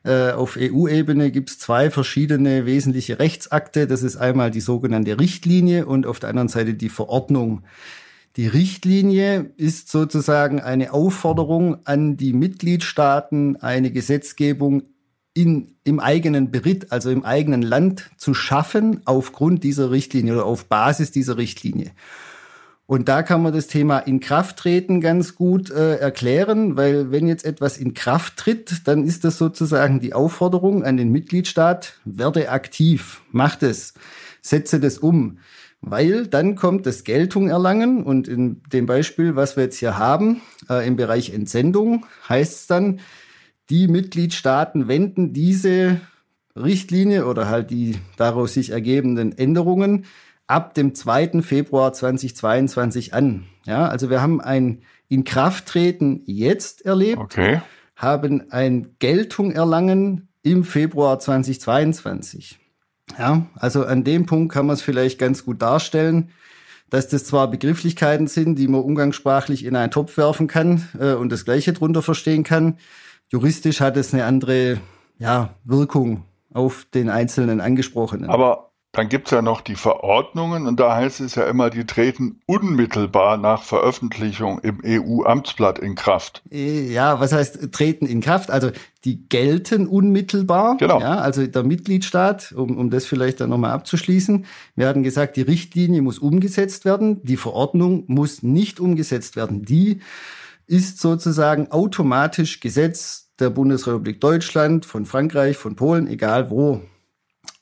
Äh, 0.05 0.33
auf 0.33 0.55
EU-Ebene 0.59 1.31
gibt 1.31 1.49
es 1.49 1.57
zwei 1.57 1.89
verschiedene 1.89 2.67
wesentliche 2.67 3.17
Rechtsakte. 3.17 3.87
Das 3.87 4.03
ist 4.03 4.17
einmal 4.17 4.51
die 4.51 4.61
sogenannte 4.61 5.19
Richtlinie 5.19 5.87
und 5.87 6.05
auf 6.05 6.19
der 6.19 6.29
anderen 6.29 6.47
Seite 6.47 6.75
die 6.75 6.89
Verordnung. 6.89 7.63
Die 8.35 8.45
Richtlinie 8.45 9.51
ist 9.57 9.89
sozusagen 9.89 10.61
eine 10.61 10.93
Aufforderung 10.93 11.77
an 11.85 12.17
die 12.17 12.33
Mitgliedstaaten, 12.33 13.55
eine 13.57 13.91
Gesetzgebung 13.91 14.83
in, 15.33 15.75
im 15.83 15.99
eigenen 15.99 16.51
Beritt, 16.51 16.91
also 16.91 17.09
im 17.09 17.25
eigenen 17.25 17.63
Land 17.63 18.11
zu 18.17 18.35
schaffen 18.35 19.01
aufgrund 19.05 19.63
dieser 19.63 19.89
Richtlinie 19.89 20.33
oder 20.33 20.45
auf 20.45 20.65
Basis 20.65 21.11
dieser 21.11 21.37
Richtlinie. 21.37 21.91
Und 22.87 23.09
da 23.09 23.23
kann 23.23 23.41
man 23.41 23.51
das 23.51 23.65
Thema 23.65 23.99
Inkrafttreten 23.99 25.01
ganz 25.01 25.33
gut 25.33 25.71
äh, 25.71 25.95
erklären, 25.95 26.77
weil 26.77 27.09
wenn 27.11 27.27
jetzt 27.27 27.43
etwas 27.43 27.77
in 27.77 27.95
Kraft 27.95 28.37
tritt, 28.37 28.87
dann 28.87 29.03
ist 29.03 29.23
das 29.23 29.39
sozusagen 29.39 29.99
die 29.99 30.13
Aufforderung 30.13 30.83
an 30.83 30.95
den 30.97 31.11
Mitgliedstaat, 31.11 31.99
werde 32.05 32.49
aktiv, 32.49 33.21
mach 33.31 33.55
das, 33.55 33.95
setze 34.41 34.79
das 34.79 34.99
um. 34.99 35.39
Weil 35.81 36.27
dann 36.27 36.55
kommt 36.55 36.85
das 36.85 37.03
Geltung 37.03 37.49
erlangen 37.49 38.03
und 38.03 38.27
in 38.27 38.61
dem 38.71 38.85
Beispiel, 38.85 39.35
was 39.35 39.55
wir 39.55 39.63
jetzt 39.63 39.77
hier 39.77 39.97
haben, 39.97 40.41
äh, 40.69 40.87
im 40.87 40.95
Bereich 40.95 41.33
Entsendung, 41.33 42.05
heißt 42.29 42.53
es 42.53 42.67
dann, 42.67 42.99
die 43.71 43.87
Mitgliedstaaten 43.87 44.87
wenden 44.87 45.33
diese 45.33 46.01
Richtlinie 46.55 47.25
oder 47.25 47.49
halt 47.49 47.71
die 47.71 47.97
daraus 48.15 48.53
sich 48.53 48.69
ergebenden 48.69 49.35
Änderungen 49.37 50.05
ab 50.47 50.73
dem 50.73 50.93
2. 50.95 51.41
Februar 51.41 51.93
2022 51.93 53.13
an. 53.13 53.45
Ja, 53.65 53.87
also 53.87 54.09
wir 54.09 54.21
haben 54.21 54.41
ein 54.41 54.83
Inkrafttreten 55.07 56.21
jetzt 56.25 56.85
erlebt, 56.85 57.19
okay. 57.19 57.61
haben 57.95 58.51
ein 58.51 58.95
Geltung 58.99 59.51
erlangen 59.51 60.29
im 60.43 60.63
Februar 60.63 61.19
2022. 61.19 62.59
Ja, 63.17 63.45
also 63.55 63.85
an 63.85 64.03
dem 64.03 64.25
Punkt 64.25 64.51
kann 64.53 64.65
man 64.65 64.75
es 64.75 64.81
vielleicht 64.81 65.19
ganz 65.19 65.45
gut 65.45 65.61
darstellen, 65.61 66.29
dass 66.89 67.07
das 67.07 67.25
zwar 67.25 67.49
Begrifflichkeiten 67.49 68.27
sind, 68.27 68.57
die 68.57 68.67
man 68.67 68.81
umgangssprachlich 68.81 69.65
in 69.65 69.75
einen 69.75 69.91
Topf 69.91 70.17
werfen 70.17 70.47
kann 70.47 70.87
äh, 70.99 71.13
und 71.13 71.31
das 71.31 71.45
Gleiche 71.45 71.73
drunter 71.73 72.01
verstehen 72.01 72.43
kann. 72.43 72.77
Juristisch 73.31 73.81
hat 73.81 73.97
es 73.97 74.13
eine 74.13 74.25
andere 74.25 74.79
ja, 75.17 75.55
Wirkung 75.63 76.25
auf 76.53 76.85
den 76.93 77.09
einzelnen 77.09 77.59
Angesprochenen. 77.59 78.29
Aber 78.29 78.71
dann 78.95 79.09
gibt 79.09 79.27
es 79.27 79.31
ja 79.31 79.41
noch 79.41 79.59
die 79.59 79.75
Verordnungen 79.75 80.67
und 80.67 80.79
da 80.79 80.95
heißt 80.95 81.19
es 81.19 81.35
ja 81.35 81.45
immer, 81.47 81.69
die 81.69 81.85
treten 81.85 82.39
unmittelbar 82.45 83.35
nach 83.35 83.61
Veröffentlichung 83.61 84.59
im 84.59 84.79
EU-Amtsblatt 84.85 85.79
in 85.79 85.95
Kraft. 85.95 86.41
Äh, 86.49 86.91
ja, 86.91 87.19
was 87.19 87.33
heißt 87.33 87.73
treten 87.73 88.05
in 88.05 88.21
Kraft? 88.21 88.49
Also 88.51 88.71
die 89.03 89.27
gelten 89.27 89.85
unmittelbar. 89.87 90.77
Genau. 90.77 91.01
Ja, 91.01 91.17
also 91.17 91.45
der 91.45 91.63
Mitgliedstaat, 91.63 92.53
um, 92.53 92.77
um 92.77 92.89
das 92.89 93.05
vielleicht 93.05 93.41
dann 93.41 93.49
nochmal 93.49 93.71
abzuschließen. 93.71 94.45
Wir 94.77 94.87
hatten 94.87 95.03
gesagt, 95.03 95.35
die 95.35 95.41
Richtlinie 95.41 96.01
muss 96.01 96.17
umgesetzt 96.17 96.85
werden, 96.85 97.21
die 97.23 97.37
Verordnung 97.37 98.05
muss 98.07 98.43
nicht 98.43 98.79
umgesetzt 98.79 99.35
werden. 99.35 99.63
Die 99.63 99.99
ist 100.67 101.01
sozusagen 101.01 101.69
automatisch 101.69 102.61
Gesetz 102.61 103.29
der 103.39 103.49
Bundesrepublik 103.49 104.21
Deutschland, 104.21 104.85
von 104.85 105.05
Frankreich, 105.05 105.57
von 105.57 105.75
Polen, 105.75 106.07
egal 106.07 106.49
wo. 106.49 106.81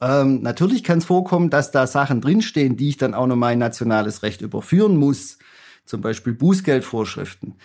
Ähm, 0.01 0.41
natürlich 0.41 0.83
kann 0.83 0.99
es 0.99 1.05
vorkommen, 1.05 1.49
dass 1.49 1.71
da 1.71 1.87
Sachen 1.87 2.21
drinstehen, 2.21 2.75
die 2.75 2.89
ich 2.89 2.97
dann 2.97 3.13
auch 3.13 3.27
noch 3.27 3.35
mein 3.35 3.59
nationales 3.59 4.23
Recht 4.23 4.41
überführen 4.41 4.97
muss, 4.97 5.37
zum 5.85 6.01
Beispiel 6.01 6.33
Bußgeldvorschriften. 6.33 7.55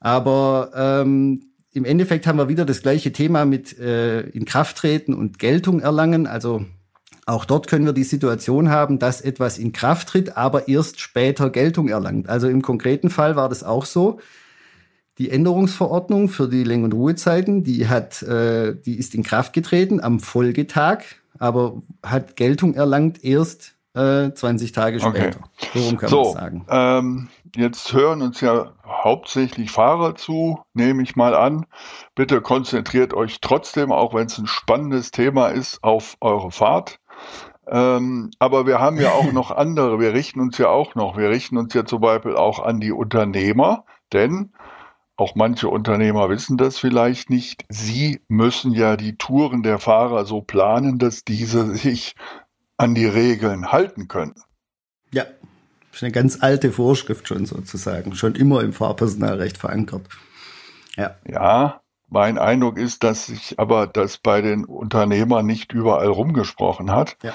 Aber 0.00 0.70
ähm, 0.74 1.52
im 1.72 1.84
Endeffekt 1.84 2.26
haben 2.26 2.38
wir 2.38 2.48
wieder 2.48 2.64
das 2.64 2.82
gleiche 2.82 3.12
Thema 3.12 3.44
mit 3.44 3.78
äh, 3.78 4.20
Inkrafttreten 4.20 5.14
und 5.14 5.38
Geltung 5.38 5.80
erlangen. 5.80 6.26
Also 6.26 6.64
auch 7.24 7.44
dort 7.44 7.66
können 7.66 7.86
wir 7.86 7.92
die 7.92 8.04
Situation 8.04 8.68
haben, 8.68 8.98
dass 8.98 9.20
etwas 9.20 9.58
in 9.58 9.72
Kraft 9.72 10.08
tritt, 10.08 10.36
aber 10.36 10.68
erst 10.68 11.00
später 11.00 11.50
Geltung 11.50 11.88
erlangt. 11.88 12.28
Also 12.28 12.48
im 12.48 12.62
konkreten 12.62 13.10
Fall 13.10 13.36
war 13.36 13.48
das 13.48 13.62
auch 13.62 13.86
so. 13.86 14.18
Die 15.18 15.30
Änderungsverordnung 15.30 16.28
für 16.28 16.48
die 16.48 16.64
Lenk- 16.64 16.84
und 16.84 16.94
Ruhezeiten, 16.94 17.64
die 17.64 17.88
hat, 17.88 18.22
äh, 18.22 18.74
die 18.74 18.98
ist 18.98 19.14
in 19.14 19.22
Kraft 19.22 19.52
getreten 19.52 20.00
am 20.00 20.20
Folgetag 20.20 21.04
aber 21.38 21.82
hat 22.02 22.36
Geltung 22.36 22.74
erlangt 22.74 23.24
erst 23.24 23.76
äh, 23.94 24.32
20 24.32 24.72
Tage 24.72 25.00
später. 25.00 25.38
Okay. 25.38 25.70
Worum 25.74 25.96
kann 25.98 26.08
so, 26.08 26.22
man 26.22 26.32
sagen? 26.32 26.66
Ähm, 26.68 27.28
jetzt 27.56 27.92
hören 27.92 28.22
uns 28.22 28.40
ja 28.40 28.72
hauptsächlich 28.86 29.70
Fahrer 29.70 30.14
zu, 30.14 30.60
nehme 30.74 31.02
ich 31.02 31.16
mal 31.16 31.34
an. 31.34 31.66
Bitte 32.14 32.40
konzentriert 32.40 33.14
euch 33.14 33.40
trotzdem, 33.40 33.92
auch 33.92 34.14
wenn 34.14 34.26
es 34.26 34.38
ein 34.38 34.46
spannendes 34.46 35.10
Thema 35.10 35.48
ist, 35.48 35.82
auf 35.82 36.16
eure 36.20 36.50
Fahrt. 36.50 37.00
Ähm, 37.66 38.30
aber 38.38 38.66
wir 38.66 38.80
haben 38.80 38.98
ja 38.98 39.12
auch 39.12 39.32
noch 39.32 39.50
andere, 39.50 40.00
wir 40.00 40.12
richten 40.12 40.40
uns 40.40 40.58
ja 40.58 40.68
auch 40.68 40.94
noch, 40.94 41.16
wir 41.16 41.30
richten 41.30 41.56
uns 41.56 41.74
ja 41.74 41.84
zum 41.84 42.00
Beispiel 42.00 42.36
auch 42.36 42.60
an 42.60 42.80
die 42.80 42.92
Unternehmer, 42.92 43.84
denn 44.12 44.52
auch 45.22 45.36
manche 45.36 45.68
Unternehmer 45.68 46.28
wissen 46.28 46.56
das 46.56 46.78
vielleicht 46.78 47.30
nicht. 47.30 47.64
Sie 47.68 48.20
müssen 48.26 48.72
ja 48.72 48.96
die 48.96 49.16
Touren 49.16 49.62
der 49.62 49.78
Fahrer 49.78 50.24
so 50.24 50.40
planen, 50.40 50.98
dass 50.98 51.24
diese 51.24 51.76
sich 51.76 52.14
an 52.76 52.96
die 52.96 53.06
Regeln 53.06 53.70
halten 53.70 54.08
können. 54.08 54.34
Ja, 55.12 55.22
das 55.22 55.98
ist 55.98 56.02
eine 56.02 56.12
ganz 56.12 56.42
alte 56.42 56.72
Vorschrift 56.72 57.28
schon 57.28 57.46
sozusagen, 57.46 58.16
schon 58.16 58.34
immer 58.34 58.62
im 58.62 58.72
Fahrpersonalrecht 58.72 59.58
verankert. 59.58 60.08
Ja. 60.96 61.14
Ja, 61.24 61.81
mein 62.12 62.38
Eindruck 62.38 62.78
ist, 62.78 63.02
dass 63.02 63.26
sich 63.26 63.58
aber 63.58 63.86
das 63.86 64.18
bei 64.18 64.42
den 64.42 64.64
Unternehmern 64.64 65.46
nicht 65.46 65.72
überall 65.72 66.08
rumgesprochen 66.08 66.90
hat. 66.90 67.16
Ja. 67.22 67.32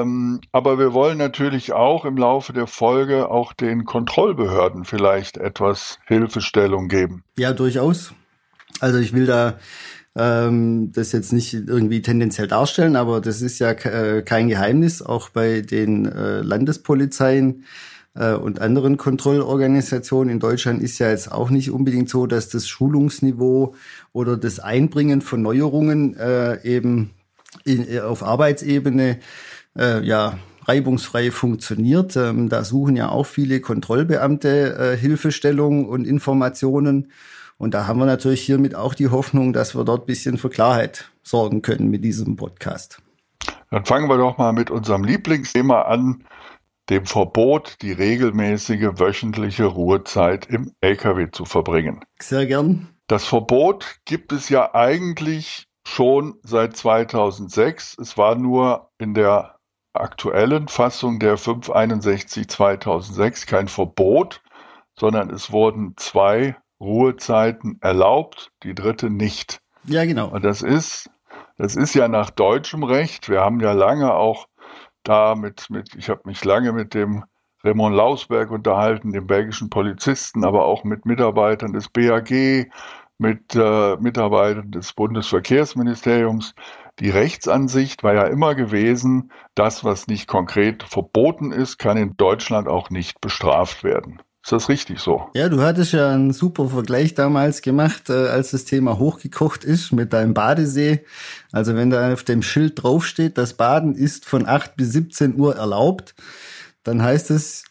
Ähm, 0.00 0.40
aber 0.50 0.78
wir 0.78 0.92
wollen 0.92 1.16
natürlich 1.16 1.72
auch 1.72 2.04
im 2.04 2.16
Laufe 2.16 2.52
der 2.52 2.66
Folge 2.66 3.30
auch 3.30 3.52
den 3.52 3.84
Kontrollbehörden 3.84 4.84
vielleicht 4.84 5.36
etwas 5.36 5.98
Hilfestellung 6.06 6.88
geben. 6.88 7.22
Ja, 7.38 7.52
durchaus. 7.52 8.12
Also 8.80 8.98
ich 8.98 9.12
will 9.12 9.26
da 9.26 9.58
ähm, 10.16 10.90
das 10.92 11.12
jetzt 11.12 11.32
nicht 11.32 11.54
irgendwie 11.54 12.02
tendenziell 12.02 12.48
darstellen, 12.48 12.96
aber 12.96 13.20
das 13.20 13.42
ist 13.42 13.60
ja 13.60 13.70
äh, 13.70 14.22
kein 14.22 14.48
Geheimnis, 14.48 15.02
auch 15.02 15.28
bei 15.28 15.60
den 15.60 16.06
äh, 16.06 16.40
Landespolizeien 16.40 17.64
und 18.14 18.60
anderen 18.60 18.96
Kontrollorganisationen 18.96 20.32
in 20.32 20.38
Deutschland 20.38 20.82
ist 20.82 21.00
ja 21.00 21.10
jetzt 21.10 21.32
auch 21.32 21.50
nicht 21.50 21.70
unbedingt 21.70 22.08
so, 22.08 22.26
dass 22.26 22.48
das 22.48 22.68
Schulungsniveau 22.68 23.74
oder 24.12 24.36
das 24.36 24.60
Einbringen 24.60 25.20
von 25.20 25.42
Neuerungen 25.42 26.16
äh, 26.16 26.62
eben 26.62 27.10
in, 27.64 27.88
äh, 27.88 28.00
auf 28.00 28.22
Arbeitsebene 28.22 29.18
äh, 29.76 30.04
ja 30.06 30.38
reibungsfrei 30.66 31.30
funktioniert. 31.30 32.16
Ähm, 32.16 32.48
da 32.48 32.64
suchen 32.64 32.96
ja 32.96 33.08
auch 33.10 33.26
viele 33.26 33.60
Kontrollbeamte 33.60 34.94
äh, 34.94 34.96
Hilfestellung 34.96 35.86
und 35.88 36.06
Informationen. 36.06 37.12
Und 37.58 37.74
da 37.74 37.86
haben 37.86 37.98
wir 37.98 38.06
natürlich 38.06 38.42
hiermit 38.42 38.74
auch 38.74 38.94
die 38.94 39.08
Hoffnung, 39.08 39.52
dass 39.52 39.74
wir 39.74 39.84
dort 39.84 40.06
bisschen 40.06 40.38
für 40.38 40.50
Klarheit 40.50 41.10
sorgen 41.22 41.62
können 41.62 41.88
mit 41.88 42.04
diesem 42.04 42.36
Podcast. 42.36 43.00
Dann 43.70 43.84
fangen 43.84 44.08
wir 44.08 44.18
doch 44.18 44.38
mal 44.38 44.52
mit 44.52 44.70
unserem 44.70 45.04
Lieblingsthema 45.04 45.82
an, 45.82 46.24
dem 46.90 47.06
Verbot, 47.06 47.76
die 47.82 47.92
regelmäßige 47.92 48.98
wöchentliche 48.98 49.64
Ruhezeit 49.64 50.46
im 50.46 50.72
Lkw 50.80 51.30
zu 51.30 51.44
verbringen. 51.44 52.04
Sehr 52.20 52.46
gern. 52.46 52.88
Das 53.06 53.24
Verbot 53.24 53.96
gibt 54.04 54.32
es 54.32 54.48
ja 54.48 54.74
eigentlich 54.74 55.66
schon 55.86 56.34
seit 56.42 56.76
2006. 56.76 57.98
Es 57.98 58.16
war 58.16 58.34
nur 58.34 58.90
in 58.98 59.14
der 59.14 59.56
aktuellen 59.92 60.68
Fassung 60.68 61.18
der 61.18 61.36
561 61.36 62.48
2006 62.48 63.46
kein 63.46 63.68
Verbot, 63.68 64.42
sondern 64.98 65.30
es 65.30 65.52
wurden 65.52 65.94
zwei 65.96 66.56
Ruhezeiten 66.80 67.78
erlaubt, 67.80 68.50
die 68.62 68.74
dritte 68.74 69.10
nicht. 69.10 69.60
Ja, 69.86 70.04
genau. 70.04 70.28
Und 70.28 70.44
das 70.44 70.62
ist, 70.62 71.10
das 71.56 71.76
ist 71.76 71.94
ja 71.94 72.08
nach 72.08 72.30
deutschem 72.30 72.82
Recht. 72.82 73.28
Wir 73.28 73.40
haben 73.40 73.60
ja 73.60 73.72
lange 73.72 74.14
auch 74.14 74.46
da 75.04 75.34
mit, 75.34 75.70
mit 75.70 75.94
ich 75.94 76.08
habe 76.08 76.22
mich 76.24 76.44
lange 76.44 76.72
mit 76.72 76.94
dem 76.94 77.24
Raymond 77.62 77.96
Lausberg 77.96 78.50
unterhalten, 78.50 79.12
dem 79.12 79.26
belgischen 79.26 79.70
Polizisten, 79.70 80.44
aber 80.44 80.66
auch 80.66 80.84
mit 80.84 81.06
Mitarbeitern 81.06 81.72
des 81.72 81.88
BAG, 81.88 82.68
mit 83.18 83.54
äh, 83.54 83.96
Mitarbeitern 83.96 84.70
des 84.70 84.92
Bundesverkehrsministeriums. 84.92 86.54
Die 86.98 87.10
Rechtsansicht 87.10 88.02
war 88.04 88.14
ja 88.14 88.24
immer 88.24 88.54
gewesen, 88.54 89.32
das, 89.54 89.82
was 89.82 90.06
nicht 90.06 90.28
konkret 90.28 90.82
verboten 90.82 91.52
ist, 91.52 91.78
kann 91.78 91.96
in 91.96 92.16
Deutschland 92.16 92.68
auch 92.68 92.90
nicht 92.90 93.20
bestraft 93.20 93.82
werden. 93.82 94.20
Ist 94.44 94.52
das 94.52 94.68
richtig 94.68 95.00
so? 95.00 95.30
Ja, 95.34 95.48
du 95.48 95.62
hattest 95.62 95.94
ja 95.94 96.10
einen 96.10 96.34
super 96.34 96.68
Vergleich 96.68 97.14
damals 97.14 97.62
gemacht, 97.62 98.10
äh, 98.10 98.28
als 98.28 98.50
das 98.50 98.66
Thema 98.66 98.98
hochgekocht 98.98 99.64
ist 99.64 99.90
mit 99.90 100.12
deinem 100.12 100.34
Badesee. 100.34 101.06
Also 101.50 101.74
wenn 101.74 101.88
da 101.88 102.12
auf 102.12 102.24
dem 102.24 102.42
Schild 102.42 102.82
draufsteht, 102.82 103.38
das 103.38 103.54
Baden 103.54 103.94
ist 103.94 104.26
von 104.26 104.46
8 104.46 104.76
bis 104.76 104.92
17 104.92 105.40
Uhr 105.40 105.56
erlaubt, 105.56 106.14
dann 106.82 107.00
heißt 107.00 107.30
es, 107.30 107.64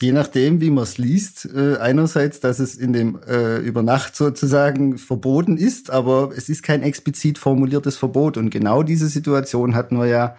je 0.00 0.12
nachdem, 0.12 0.60
wie 0.60 0.70
man 0.70 0.84
es 0.84 0.96
liest, 0.96 1.44
äh, 1.52 1.78
einerseits, 1.78 2.38
dass 2.38 2.60
es 2.60 2.76
in 2.76 2.92
dem 2.92 3.18
äh, 3.26 3.56
über 3.56 3.82
Nacht 3.82 4.14
sozusagen 4.14 4.98
verboten 4.98 5.56
ist, 5.56 5.90
aber 5.90 6.30
es 6.36 6.48
ist 6.48 6.62
kein 6.62 6.84
explizit 6.84 7.36
formuliertes 7.36 7.96
Verbot. 7.96 8.36
Und 8.36 8.50
genau 8.50 8.84
diese 8.84 9.08
Situation 9.08 9.74
hatten 9.74 9.98
wir 9.98 10.06
ja 10.06 10.36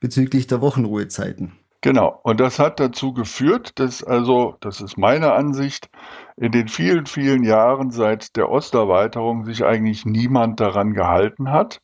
bezüglich 0.00 0.48
der 0.48 0.60
Wochenruhezeiten. 0.60 1.52
Genau. 1.84 2.18
Und 2.22 2.40
das 2.40 2.58
hat 2.58 2.80
dazu 2.80 3.12
geführt, 3.12 3.78
dass 3.78 4.02
also, 4.02 4.56
das 4.60 4.80
ist 4.80 4.96
meine 4.96 5.34
Ansicht, 5.34 5.90
in 6.38 6.50
den 6.50 6.68
vielen, 6.68 7.04
vielen 7.04 7.44
Jahren 7.44 7.90
seit 7.90 8.36
der 8.36 8.48
Osterweiterung 8.48 9.44
sich 9.44 9.66
eigentlich 9.66 10.06
niemand 10.06 10.60
daran 10.60 10.94
gehalten 10.94 11.50
hat 11.50 11.82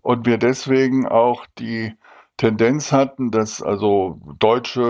und 0.00 0.24
wir 0.24 0.38
deswegen 0.38 1.06
auch 1.06 1.44
die 1.58 1.92
Tendenz 2.38 2.90
hatten, 2.90 3.30
dass 3.30 3.60
also 3.62 4.18
deutsche, 4.38 4.82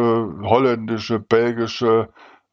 holländische, 0.45 1.19
belgische, 1.19 2.11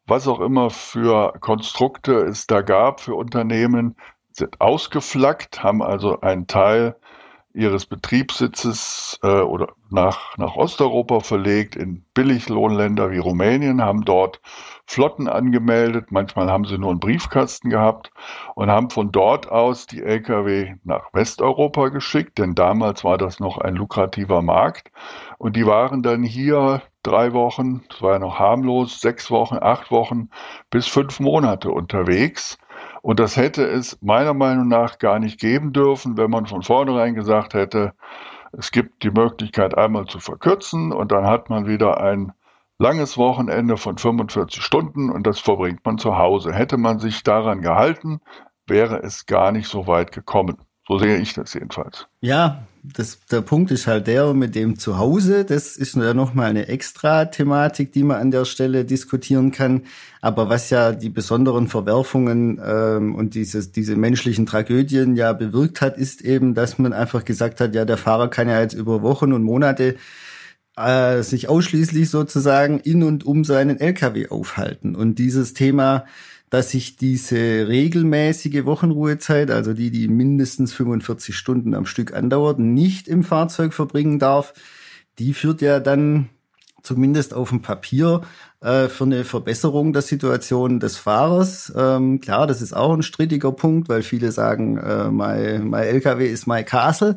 was 0.08 0.28
auch 0.28 0.40
immer 0.40 0.72
für 0.72 1.34
Konstrukte 1.40 2.14
es 2.16 2.48
da 2.48 2.62
gab 2.62 3.00
für 3.00 3.14
Unternehmen, 3.14 3.96
sind 4.32 4.60
ausgeflaggt, 4.60 5.62
haben 5.62 5.84
also 5.84 6.20
einen 6.22 6.48
Teil 6.48 6.96
ihres 7.54 7.86
Betriebssitzes 7.86 9.20
äh, 9.24 9.42
oder 9.42 9.70
nach, 9.90 10.38
nach 10.38 10.56
Osteuropa 10.56 11.20
verlegt, 11.20 11.76
in 11.76 12.06
Billiglohnländer 12.14 13.12
wie 13.12 13.18
Rumänien, 13.18 13.82
haben 13.82 14.06
dort 14.06 14.42
Flotten 14.86 15.28
angemeldet. 15.28 16.12
Manchmal 16.12 16.50
haben 16.50 16.66
sie 16.66 16.78
nur 16.78 16.92
einen 16.92 17.00
Briefkasten 17.00 17.70
gehabt 17.70 18.12
und 18.56 18.70
haben 18.70 18.90
von 18.90 19.12
dort 19.12 19.50
aus 19.52 19.86
die 19.86 20.02
Lkw 20.02 20.76
nach 20.84 21.14
Westeuropa 21.14 21.90
geschickt, 21.90 22.38
denn 22.38 22.56
damals 22.56 23.04
war 23.04 23.18
das 23.18 23.40
noch 23.40 23.58
ein 23.58 23.76
lukrativer 23.76 24.42
Markt. 24.42 24.92
Und 25.38 25.56
die 25.56 25.66
waren 25.66 26.04
dann 26.04 26.24
hier 26.24 26.82
drei 27.04 27.34
Wochen, 27.34 27.84
das 27.90 28.02
war 28.02 28.14
ja 28.14 28.20
noch 28.20 28.40
harmlos, 28.40 29.02
sechs 29.02 29.32
Wochen, 29.32 29.58
acht 29.60 29.92
Wochen 29.92 30.30
bis 30.70 30.88
fünf 30.88 31.20
Monate 31.20 31.72
unterwegs 31.72 32.58
und 33.02 33.20
das 33.20 33.38
hätte 33.38 33.64
es 33.64 34.00
meiner 34.02 34.34
Meinung 34.34 34.68
nach 34.68 35.00
gar 35.00 35.20
nicht 35.20 35.40
geben 35.40 35.74
dürfen, 35.74 36.18
wenn 36.18 36.30
man 36.30 36.46
von 36.46 36.62
vornherein 36.62 37.16
gesagt 37.16 37.54
hätte, 37.54 37.94
es 38.54 38.72
gibt 38.72 39.04
die 39.04 39.12
Möglichkeit 39.12 39.78
einmal 39.78 40.06
zu 40.06 40.20
verkürzen 40.20 40.92
und 40.92 41.12
dann 41.12 41.26
hat 41.26 41.50
man 41.50 41.68
wieder 41.68 42.02
ein 42.02 42.34
langes 42.78 43.18
Wochenende 43.18 43.78
von 43.78 43.98
45 43.98 44.62
Stunden 44.62 45.10
und 45.10 45.26
das 45.26 45.40
verbringt 45.40 45.86
man 45.86 45.98
zu 45.98 46.18
Hause. 46.18 46.54
Hätte 46.54 46.78
man 46.78 47.00
sich 47.00 47.24
daran 47.24 47.62
gehalten, 47.62 48.20
wäre 48.68 49.02
es 49.04 49.26
gar 49.26 49.52
nicht 49.52 49.68
so 49.68 49.88
weit 49.88 50.12
gekommen. 50.12 50.58
So 50.92 51.00
sehe 51.00 51.20
ich 51.20 51.34
das 51.34 51.54
jedenfalls. 51.54 52.06
Ja, 52.20 52.68
das, 52.84 53.20
der 53.32 53.40
Punkt 53.40 53.72
ist 53.72 53.88
halt 53.88 54.08
der 54.08 54.34
mit 54.34 54.56
dem 54.56 54.78
Zuhause. 54.78 55.46
Das 55.46 55.78
ist 55.78 55.96
ja 55.96 56.14
nochmal 56.14 56.50
eine 56.50 56.68
extra 56.68 57.24
Thematik, 57.24 57.94
die 57.94 58.04
man 58.04 58.18
an 58.18 58.32
der 58.32 58.44
Stelle 58.44 58.84
diskutieren 58.84 59.54
kann. 59.54 59.84
Aber 60.20 60.50
was 60.50 60.70
ja 60.70 60.92
die 60.92 61.08
besonderen 61.08 61.70
Verwerfungen 61.70 62.60
ähm, 62.62 63.16
und 63.16 63.36
dieses, 63.36 63.72
diese 63.72 63.96
menschlichen 63.96 64.46
Tragödien 64.46 65.16
ja 65.16 65.32
bewirkt 65.32 65.80
hat, 65.80 65.98
ist 65.98 66.24
eben, 66.24 66.56
dass 66.56 66.78
man 66.78 66.92
einfach 66.92 67.24
gesagt 67.24 67.62
hat, 67.62 67.74
ja, 67.74 67.86
der 67.86 67.96
Fahrer 67.96 68.30
kann 68.30 68.50
ja 68.50 68.60
jetzt 68.60 68.74
über 68.74 69.02
Wochen 69.02 69.32
und 69.32 69.44
Monate 69.44 69.96
äh, 70.76 71.24
sich 71.24 71.48
ausschließlich 71.48 72.10
sozusagen 72.10 72.82
in 72.82 73.04
und 73.04 73.26
um 73.26 73.46
seinen 73.46 73.80
LKW 73.80 74.28
aufhalten. 74.28 74.98
Und 74.98 75.20
dieses 75.20 75.54
Thema 75.54 76.04
dass 76.52 76.74
ich 76.74 76.98
diese 76.98 77.70
regelmäßige 77.70 78.66
Wochenruhezeit, 78.66 79.50
also 79.50 79.74
die, 79.74 79.90
die 79.90 80.10
mindestens 80.10 80.74
45 80.74 81.36
Stunden 81.36 81.74
am 81.74 81.86
Stück 81.86 82.14
andauert, 82.14 82.60
nicht 82.60 83.08
im 83.08 83.24
Fahrzeug 83.24 83.74
verbringen 83.74 84.20
darf, 84.20 84.54
die 85.18 85.34
führt 85.34 85.62
ja 85.62 85.80
dann 85.80 86.30
zumindest 86.84 87.34
auf 87.34 87.50
dem 87.50 87.62
Papier 87.62 88.22
äh, 88.60 88.90
für 88.90 89.06
eine 89.06 89.24
Verbesserung 89.24 89.94
der 89.94 90.02
Situation 90.02 90.82
des 90.82 90.98
Fahrers. 90.98 91.72
Ähm, 91.74 92.20
klar, 92.20 92.48
das 92.48 92.62
ist 92.62 92.74
auch 92.74 92.92
ein 92.94 93.04
strittiger 93.04 93.54
Punkt, 93.54 93.88
weil 93.88 94.02
viele 94.02 94.34
sagen, 94.34 94.78
äh, 94.78 95.10
mein, 95.10 95.72
LKW 95.72 96.28
ist 96.28 96.48
mein 96.48 96.66
Castle, 96.66 97.16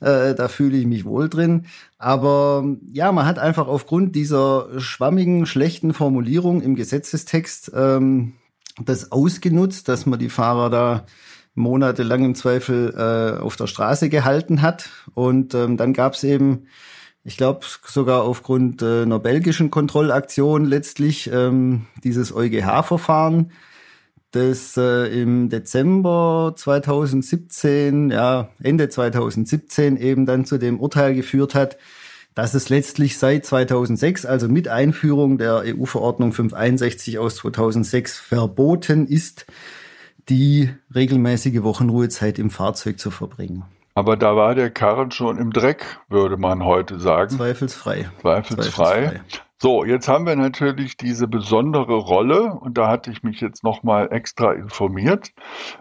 äh, 0.00 0.36
da 0.36 0.46
fühle 0.46 0.76
ich 0.76 0.86
mich 0.86 1.04
wohl 1.04 1.28
drin. 1.28 1.66
Aber 1.98 2.64
ja, 2.92 3.10
man 3.10 3.26
hat 3.26 3.40
einfach 3.40 3.66
aufgrund 3.66 4.14
dieser 4.14 4.68
schwammigen, 4.78 5.46
schlechten 5.46 5.94
Formulierung 5.94 6.62
im 6.62 6.76
Gesetzestext 6.76 7.72
ähm, 7.74 8.34
das 8.84 9.12
ausgenutzt, 9.12 9.88
dass 9.88 10.06
man 10.06 10.18
die 10.18 10.30
Fahrer 10.30 10.70
da 10.70 11.06
monatelang 11.54 12.24
im 12.24 12.34
Zweifel 12.34 12.94
äh, 12.96 13.42
auf 13.42 13.56
der 13.56 13.66
Straße 13.66 14.08
gehalten 14.08 14.62
hat. 14.62 14.88
Und 15.14 15.54
ähm, 15.54 15.76
dann 15.76 15.92
gab 15.92 16.14
es 16.14 16.24
eben, 16.24 16.66
ich 17.24 17.36
glaube 17.36 17.66
sogar 17.84 18.22
aufgrund 18.22 18.80
äh, 18.82 19.02
einer 19.02 19.18
belgischen 19.18 19.70
Kontrollaktion 19.70 20.64
letztlich 20.64 21.30
ähm, 21.32 21.86
dieses 22.02 22.34
EuGH-Verfahren, 22.34 23.52
das 24.30 24.76
äh, 24.76 25.06
im 25.22 25.48
Dezember 25.48 26.52
2017, 26.56 28.10
ja 28.10 28.48
Ende 28.62 28.88
2017 28.88 29.96
eben 29.96 30.26
dann 30.26 30.44
zu 30.44 30.58
dem 30.58 30.80
Urteil 30.80 31.14
geführt 31.14 31.54
hat, 31.54 31.78
dass 32.38 32.54
es 32.54 32.68
letztlich 32.68 33.18
seit 33.18 33.44
2006, 33.44 34.24
also 34.24 34.48
mit 34.48 34.68
Einführung 34.68 35.38
der 35.38 35.64
EU-Verordnung 35.66 36.32
561 36.32 37.18
aus 37.18 37.34
2006, 37.34 38.20
verboten 38.20 39.08
ist, 39.08 39.44
die 40.28 40.72
regelmäßige 40.94 41.64
Wochenruhezeit 41.64 42.38
im 42.38 42.50
Fahrzeug 42.50 43.00
zu 43.00 43.10
verbringen. 43.10 43.64
Aber 43.96 44.16
da 44.16 44.36
war 44.36 44.54
der 44.54 44.70
Karren 44.70 45.10
schon 45.10 45.36
im 45.36 45.50
Dreck, 45.52 45.84
würde 46.08 46.36
man 46.36 46.64
heute 46.64 47.00
sagen. 47.00 47.30
Zweifelsfrei. 47.30 48.08
Zweifelsfrei. 48.20 48.70
Zweifelsfrei. 48.70 49.20
So, 49.60 49.84
jetzt 49.84 50.06
haben 50.06 50.24
wir 50.24 50.36
natürlich 50.36 50.96
diese 50.96 51.26
besondere 51.26 51.96
Rolle 51.96 52.52
und 52.52 52.78
da 52.78 52.86
hatte 52.86 53.10
ich 53.10 53.24
mich 53.24 53.40
jetzt 53.40 53.64
nochmal 53.64 54.12
extra 54.12 54.52
informiert. 54.52 55.32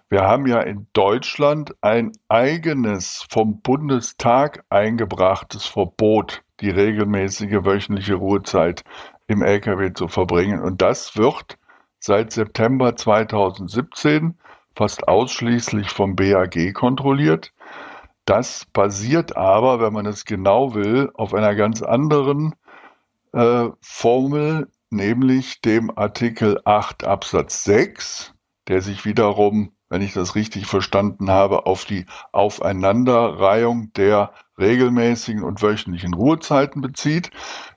Wir 0.10 0.22
haben 0.22 0.48
ja 0.48 0.62
in 0.62 0.88
Deutschland 0.94 1.76
ein 1.82 2.14
eigenes 2.28 3.28
vom 3.30 3.62
Bundestag 3.62 4.64
eingebrachtes 4.72 5.68
Verbot 5.68 6.42
die 6.60 6.70
regelmäßige 6.70 7.64
wöchentliche 7.64 8.16
Ruhezeit 8.16 8.84
im 9.28 9.42
Lkw 9.42 9.94
zu 9.94 10.08
verbringen. 10.08 10.62
Und 10.62 10.82
das 10.82 11.16
wird 11.18 11.58
seit 12.00 12.32
September 12.32 12.96
2017 12.96 14.38
fast 14.76 15.08
ausschließlich 15.08 15.90
vom 15.90 16.16
BAG 16.16 16.74
kontrolliert. 16.74 17.54
Das 18.26 18.66
basiert 18.74 19.38
aber, 19.38 19.80
wenn 19.80 19.94
man 19.94 20.06
es 20.06 20.26
genau 20.26 20.76
will, 20.76 21.12
auf 21.14 21.34
einer 21.34 21.56
ganz 21.56 21.82
anderen 21.82 22.54
äh, 23.34 23.70
Formel, 23.82 24.68
nämlich 24.90 25.62
dem 25.62 25.98
Artikel 25.98 26.60
8 26.66 27.06
Absatz 27.06 27.64
6, 27.64 28.34
der 28.68 28.82
sich 28.82 29.06
wiederum, 29.06 29.72
wenn 29.90 30.02
ich 30.02 30.14
das 30.14 30.36
richtig 30.36 30.68
verstanden 30.68 31.32
habe, 31.32 31.66
auf 31.66 31.86
die 31.86 32.06
Aufeinanderreihung 32.32 33.94
der 33.94 34.34
regelmäßigen 34.60 35.44
und 35.44 35.62
wöchentlichen 35.62 36.14
Ruhezeiten 36.14 36.82
bezieht. 36.82 37.32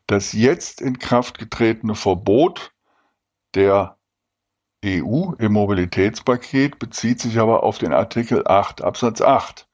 Das 0.06 0.32
jetzt 0.32 0.80
in 0.80 0.98
Kraft 0.98 1.38
getretene 1.38 1.94
Verbot 1.94 2.72
der 3.54 3.96
EU 4.84 5.32
im 5.38 5.52
Mobilitätspaket 5.52 6.78
bezieht 6.78 7.20
sich 7.20 7.38
aber 7.38 7.62
auf 7.62 7.78
den 7.78 7.92
Artikel 7.92 8.46
8 8.46 8.82
Absatz 8.82 9.20
8. 9.20 9.66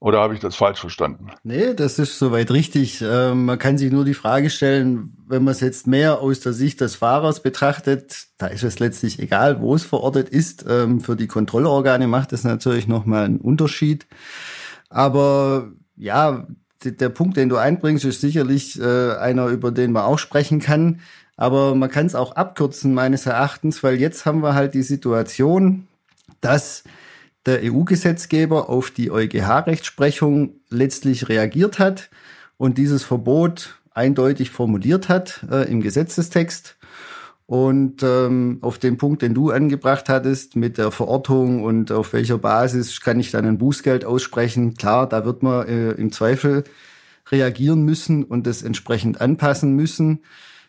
Oder 0.00 0.20
habe 0.20 0.34
ich 0.34 0.40
das 0.40 0.54
falsch 0.54 0.80
verstanden? 0.80 1.30
Nee, 1.44 1.72
das 1.72 1.98
ist 1.98 2.18
soweit 2.18 2.50
richtig. 2.50 3.00
Ähm, 3.00 3.46
man 3.46 3.58
kann 3.58 3.78
sich 3.78 3.90
nur 3.90 4.04
die 4.04 4.12
Frage 4.12 4.50
stellen, 4.50 5.16
wenn 5.26 5.44
man 5.44 5.52
es 5.52 5.60
jetzt 5.60 5.86
mehr 5.86 6.20
aus 6.20 6.40
der 6.40 6.52
Sicht 6.52 6.82
des 6.82 6.96
Fahrers 6.96 7.40
betrachtet, 7.40 8.26
da 8.36 8.48
ist 8.48 8.64
es 8.64 8.80
letztlich 8.80 9.18
egal, 9.18 9.62
wo 9.62 9.74
es 9.74 9.84
verortet 9.84 10.28
ist. 10.28 10.66
Ähm, 10.68 11.00
für 11.00 11.16
die 11.16 11.26
Kontrollorgane 11.26 12.06
macht 12.06 12.34
es 12.34 12.44
natürlich 12.44 12.86
nochmal 12.86 13.24
einen 13.24 13.40
Unterschied. 13.40 14.06
Aber 14.90 15.72
ja, 15.96 16.46
der 16.84 17.08
Punkt, 17.08 17.36
den 17.36 17.48
du 17.48 17.56
einbringst, 17.56 18.04
ist 18.04 18.20
sicherlich 18.20 18.80
äh, 18.80 19.12
einer, 19.12 19.46
über 19.46 19.70
den 19.70 19.92
man 19.92 20.04
auch 20.04 20.18
sprechen 20.18 20.60
kann. 20.60 21.00
Aber 21.36 21.74
man 21.74 21.90
kann 21.90 22.06
es 22.06 22.14
auch 22.14 22.32
abkürzen, 22.32 22.94
meines 22.94 23.26
Erachtens, 23.26 23.82
weil 23.82 23.98
jetzt 23.98 24.26
haben 24.26 24.42
wir 24.42 24.54
halt 24.54 24.74
die 24.74 24.82
Situation, 24.82 25.88
dass 26.40 26.84
der 27.46 27.60
EU-Gesetzgeber 27.62 28.68
auf 28.68 28.90
die 28.90 29.10
EuGH-Rechtsprechung 29.10 30.60
letztlich 30.70 31.28
reagiert 31.28 31.78
hat 31.78 32.10
und 32.56 32.78
dieses 32.78 33.02
Verbot 33.02 33.78
eindeutig 33.90 34.50
formuliert 34.50 35.08
hat 35.08 35.44
äh, 35.50 35.70
im 35.70 35.80
Gesetzestext. 35.80 36.76
Und 37.46 38.02
ähm, 38.02 38.58
auf 38.62 38.78
den 38.78 38.96
Punkt, 38.96 39.20
den 39.20 39.34
du 39.34 39.50
angebracht 39.50 40.08
hattest 40.08 40.56
mit 40.56 40.78
der 40.78 40.90
Verortung 40.90 41.62
und 41.62 41.92
auf 41.92 42.14
welcher 42.14 42.38
Basis 42.38 43.00
kann 43.02 43.20
ich 43.20 43.30
dann 43.30 43.44
ein 43.44 43.58
Bußgeld 43.58 44.06
aussprechen, 44.06 44.74
klar, 44.74 45.06
da 45.06 45.26
wird 45.26 45.42
man 45.42 45.66
äh, 45.68 45.90
im 45.92 46.10
Zweifel 46.10 46.64
reagieren 47.30 47.82
müssen 47.82 48.24
und 48.24 48.46
das 48.46 48.62
entsprechend 48.62 49.20
anpassen 49.20 49.76
müssen. 49.76 50.20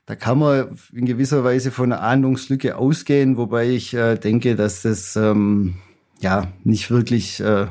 Da 0.05 0.15
kann 0.15 0.37
man 0.37 0.77
in 0.93 1.05
gewisser 1.05 1.43
Weise 1.43 1.71
von 1.71 1.91
einer 1.91 2.01
Ahndungslücke 2.01 2.77
ausgehen, 2.77 3.37
wobei 3.37 3.69
ich 3.69 3.93
äh, 3.93 4.17
denke, 4.17 4.55
dass 4.55 4.81
das 4.81 5.15
ähm, 5.15 5.77
ja 6.19 6.51
nicht 6.63 6.91
wirklich 6.91 7.39
äh, 7.39 7.67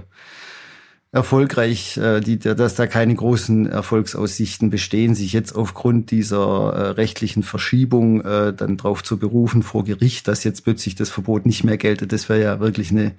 erfolgreich, 1.14 1.96
äh, 1.96 2.20
die, 2.20 2.38
dass 2.38 2.74
da 2.74 2.88
keine 2.88 3.14
großen 3.14 3.70
Erfolgsaussichten 3.70 4.68
bestehen, 4.68 5.14
sich 5.14 5.33
jetzt 5.33 5.55
aufgrund 5.55 6.11
dieser 6.11 6.72
äh, 6.72 6.88
rechtlichen 6.90 7.44
Verschiebung 7.44 8.20
äh, 8.22 8.53
dann 8.53 8.77
drauf 8.77 9.05
zu 9.05 9.16
berufen 9.18 9.62
vor 9.62 9.85
Gericht, 9.85 10.27
dass 10.27 10.42
jetzt 10.42 10.64
plötzlich 10.64 10.96
das 10.96 11.11
Verbot 11.11 11.46
nicht 11.46 11.62
mehr 11.62 11.77
gelte. 11.77 12.09
Das 12.09 12.29
wäre 12.29 12.42
ja 12.42 12.61
wirklich 12.61 12.90
eine 12.90 13.14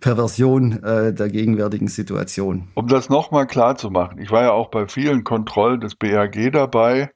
Perversion 0.00 0.82
äh, 0.82 1.14
der 1.14 1.30
gegenwärtigen 1.30 1.88
Situation. 1.88 2.68
Um 2.74 2.86
das 2.86 3.08
nochmal 3.08 3.46
klar 3.46 3.76
zu 3.76 3.90
machen, 3.90 4.18
ich 4.18 4.30
war 4.30 4.42
ja 4.42 4.52
auch 4.52 4.68
bei 4.68 4.86
vielen 4.86 5.24
Kontrollen 5.24 5.80
des 5.80 5.94
BAG 5.94 6.52
dabei. 6.52 7.12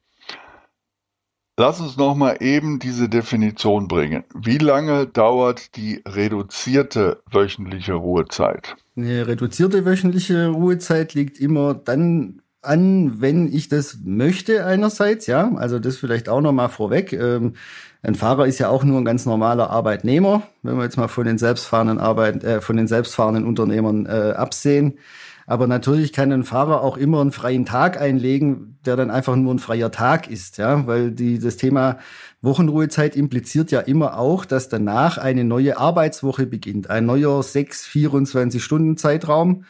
Lass 1.58 1.80
uns 1.80 1.96
nochmal 1.96 2.36
eben 2.40 2.78
diese 2.78 3.08
Definition 3.08 3.88
bringen. 3.88 4.24
Wie 4.34 4.58
lange 4.58 5.06
dauert 5.06 5.74
die 5.76 6.02
reduzierte 6.06 7.22
wöchentliche 7.30 7.94
Ruhezeit? 7.94 8.76
Eine 8.94 9.26
reduzierte 9.26 9.86
wöchentliche 9.86 10.48
Ruhezeit 10.48 11.14
liegt 11.14 11.40
immer 11.40 11.72
dann 11.72 12.42
an, 12.60 13.22
wenn 13.22 13.50
ich 13.50 13.68
das 13.70 13.98
möchte 14.04 14.66
einerseits, 14.66 15.26
ja, 15.26 15.50
also 15.54 15.78
das 15.78 15.96
vielleicht 15.96 16.28
auch 16.28 16.42
nochmal 16.42 16.68
vorweg. 16.68 17.14
Ähm, 17.14 17.54
ein 18.02 18.16
Fahrer 18.16 18.46
ist 18.46 18.58
ja 18.58 18.68
auch 18.68 18.84
nur 18.84 19.00
ein 19.00 19.04
ganz 19.06 19.24
normaler 19.24 19.70
Arbeitnehmer, 19.70 20.42
wenn 20.62 20.76
wir 20.76 20.84
jetzt 20.84 20.98
mal 20.98 21.08
von 21.08 21.24
den 21.24 21.38
selbstfahrenden 21.38 21.98
Arbeit, 21.98 22.44
äh, 22.44 22.60
von 22.60 22.76
den 22.76 22.86
selbstfahrenden 22.86 23.46
Unternehmern 23.46 24.04
äh, 24.04 24.34
absehen. 24.36 24.98
Aber 25.46 25.68
natürlich 25.68 26.12
kann 26.12 26.32
ein 26.32 26.42
Fahrer 26.42 26.82
auch 26.82 26.96
immer 26.96 27.20
einen 27.20 27.30
freien 27.30 27.64
Tag 27.64 28.00
einlegen, 28.00 28.78
der 28.84 28.96
dann 28.96 29.12
einfach 29.12 29.36
nur 29.36 29.54
ein 29.54 29.60
freier 29.60 29.92
Tag 29.92 30.28
ist, 30.28 30.58
ja, 30.58 30.86
weil 30.88 31.12
die, 31.12 31.38
das 31.38 31.56
Thema 31.56 31.98
Wochenruhezeit 32.42 33.14
impliziert 33.14 33.70
ja 33.70 33.80
immer 33.80 34.18
auch, 34.18 34.44
dass 34.44 34.68
danach 34.68 35.18
eine 35.18 35.44
neue 35.44 35.78
Arbeitswoche 35.78 36.46
beginnt, 36.46 36.90
ein 36.90 37.06
neuer 37.06 37.42
6, 37.42 37.86
24 37.86 38.62
Stunden 38.62 38.96
Zeitraum, 38.96 39.64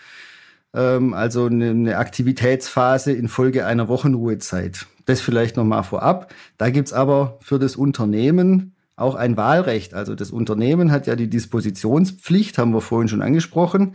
ähm, 0.72 1.12
also 1.12 1.44
eine, 1.44 1.70
eine 1.70 1.98
Aktivitätsphase 1.98 3.12
infolge 3.12 3.66
einer 3.66 3.88
Wochenruhezeit. 3.88 4.86
Das 5.04 5.20
vielleicht 5.20 5.58
nochmal 5.58 5.84
vorab. 5.84 6.32
Da 6.56 6.70
gibt's 6.70 6.94
aber 6.94 7.38
für 7.40 7.58
das 7.58 7.76
Unternehmen 7.76 8.74
auch 8.96 9.14
ein 9.14 9.36
Wahlrecht. 9.36 9.92
Also 9.92 10.14
das 10.14 10.30
Unternehmen 10.30 10.90
hat 10.90 11.06
ja 11.06 11.16
die 11.16 11.28
Dispositionspflicht, 11.28 12.56
haben 12.56 12.72
wir 12.72 12.80
vorhin 12.80 13.08
schon 13.08 13.20
angesprochen 13.20 13.94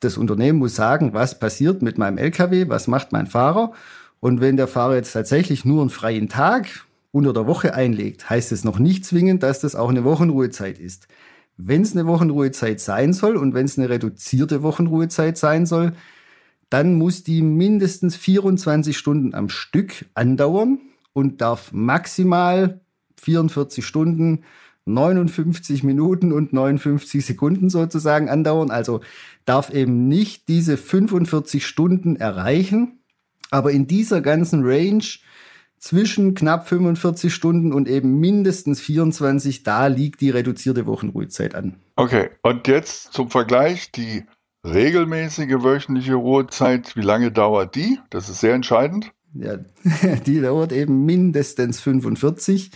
das 0.00 0.16
Unternehmen 0.16 0.58
muss 0.58 0.74
sagen, 0.74 1.12
was 1.12 1.38
passiert 1.38 1.82
mit 1.82 1.98
meinem 1.98 2.18
LKW, 2.18 2.68
was 2.68 2.86
macht 2.86 3.12
mein 3.12 3.26
Fahrer. 3.26 3.72
Und 4.18 4.40
wenn 4.40 4.56
der 4.56 4.68
Fahrer 4.68 4.96
jetzt 4.96 5.12
tatsächlich 5.12 5.64
nur 5.64 5.80
einen 5.80 5.90
freien 5.90 6.28
Tag 6.28 6.86
unter 7.12 7.32
der 7.32 7.46
Woche 7.46 7.74
einlegt, 7.74 8.30
heißt 8.30 8.52
es 8.52 8.64
noch 8.64 8.78
nicht 8.78 9.04
zwingend, 9.04 9.42
dass 9.42 9.60
das 9.60 9.74
auch 9.74 9.88
eine 9.88 10.04
Wochenruhezeit 10.04 10.78
ist. 10.78 11.08
Wenn 11.56 11.82
es 11.82 11.92
eine 11.92 12.06
Wochenruhezeit 12.06 12.80
sein 12.80 13.12
soll 13.12 13.36
und 13.36 13.52
wenn 13.52 13.66
es 13.66 13.78
eine 13.78 13.90
reduzierte 13.90 14.62
Wochenruhezeit 14.62 15.36
sein 15.36 15.66
soll, 15.66 15.92
dann 16.70 16.94
muss 16.94 17.24
die 17.24 17.42
mindestens 17.42 18.16
24 18.16 18.96
Stunden 18.96 19.34
am 19.34 19.48
Stück 19.48 20.06
andauern 20.14 20.78
und 21.12 21.40
darf 21.40 21.72
maximal 21.72 22.80
44 23.20 23.84
Stunden 23.84 24.44
59 24.92 25.82
Minuten 25.82 26.32
und 26.32 26.52
59 26.52 27.24
Sekunden 27.24 27.70
sozusagen 27.70 28.28
andauern. 28.28 28.70
Also 28.70 29.00
darf 29.44 29.70
eben 29.70 30.08
nicht 30.08 30.48
diese 30.48 30.76
45 30.76 31.66
Stunden 31.66 32.16
erreichen. 32.16 33.00
Aber 33.50 33.72
in 33.72 33.86
dieser 33.86 34.20
ganzen 34.20 34.62
Range 34.64 35.04
zwischen 35.78 36.34
knapp 36.34 36.68
45 36.68 37.34
Stunden 37.34 37.72
und 37.72 37.88
eben 37.88 38.20
mindestens 38.20 38.80
24, 38.80 39.62
da 39.62 39.86
liegt 39.86 40.20
die 40.20 40.30
reduzierte 40.30 40.86
Wochenruhezeit 40.86 41.54
an. 41.54 41.76
Okay, 41.96 42.30
und 42.42 42.68
jetzt 42.68 43.12
zum 43.12 43.30
Vergleich 43.30 43.90
die 43.90 44.24
regelmäßige 44.64 45.62
wöchentliche 45.62 46.14
Ruhezeit. 46.14 46.94
Wie 46.96 47.02
lange 47.02 47.32
dauert 47.32 47.74
die? 47.74 47.98
Das 48.10 48.28
ist 48.28 48.40
sehr 48.40 48.54
entscheidend. 48.54 49.12
Ja, 49.34 49.58
die 50.26 50.40
dauert 50.40 50.72
eben 50.72 51.06
mindestens 51.06 51.80
45 51.80 52.70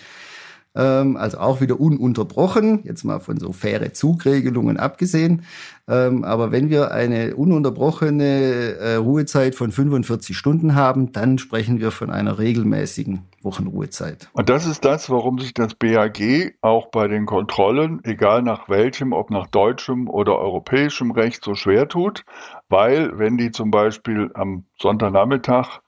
ähm, 0.75 1.17
also 1.17 1.39
auch 1.39 1.61
wieder 1.61 1.79
ununterbrochen, 1.81 2.81
jetzt 2.85 3.05
mal 3.05 3.21
von 3.21 3.39
so 3.39 3.53
faire 3.53 3.93
Zugregelungen 3.93 4.77
abgesehen. 4.77 5.43
Ähm, 5.87 6.25
aber 6.25 6.51
wenn 6.51 6.71
wir 6.71 6.93
eine 6.93 7.37
ununterbrochene 7.37 8.77
äh, 8.79 8.95
Ruhezeit 8.97 9.55
von 9.55 9.71
45 9.71 10.37
Stunden 10.37 10.75
haben, 10.75 11.13
dann 11.13 11.39
sprechen 11.39 11.79
wir 11.79 11.91
von 11.91 12.11
einer 12.11 12.39
regelmäßigen 12.39 13.21
Wochenruhezeit. 13.43 14.31
Und 14.33 14.49
das 14.49 14.67
ist 14.67 14.85
das, 14.85 15.11
warum 15.11 15.39
sich 15.39 15.53
das 15.53 15.75
BAG 15.75 16.55
auch 16.63 16.87
bei 16.87 17.07
den 17.07 17.27
Kontrollen, 17.27 18.01
egal 18.05 18.43
nach 18.43 18.69
welchem, 18.71 19.13
ob 19.13 19.31
nach 19.31 19.47
deutschem 19.49 20.09
oder 20.09 20.39
europäischem 20.39 21.11
Recht, 21.11 21.45
so 21.45 21.55
schwer 21.55 21.87
tut, 21.87 22.25
weil 22.71 23.19
wenn 23.19 23.37
die 23.37 23.51
zum 23.51 23.71
Beispiel 23.71 24.31
am 24.35 24.65
Sonntagnachmittag 24.81 25.81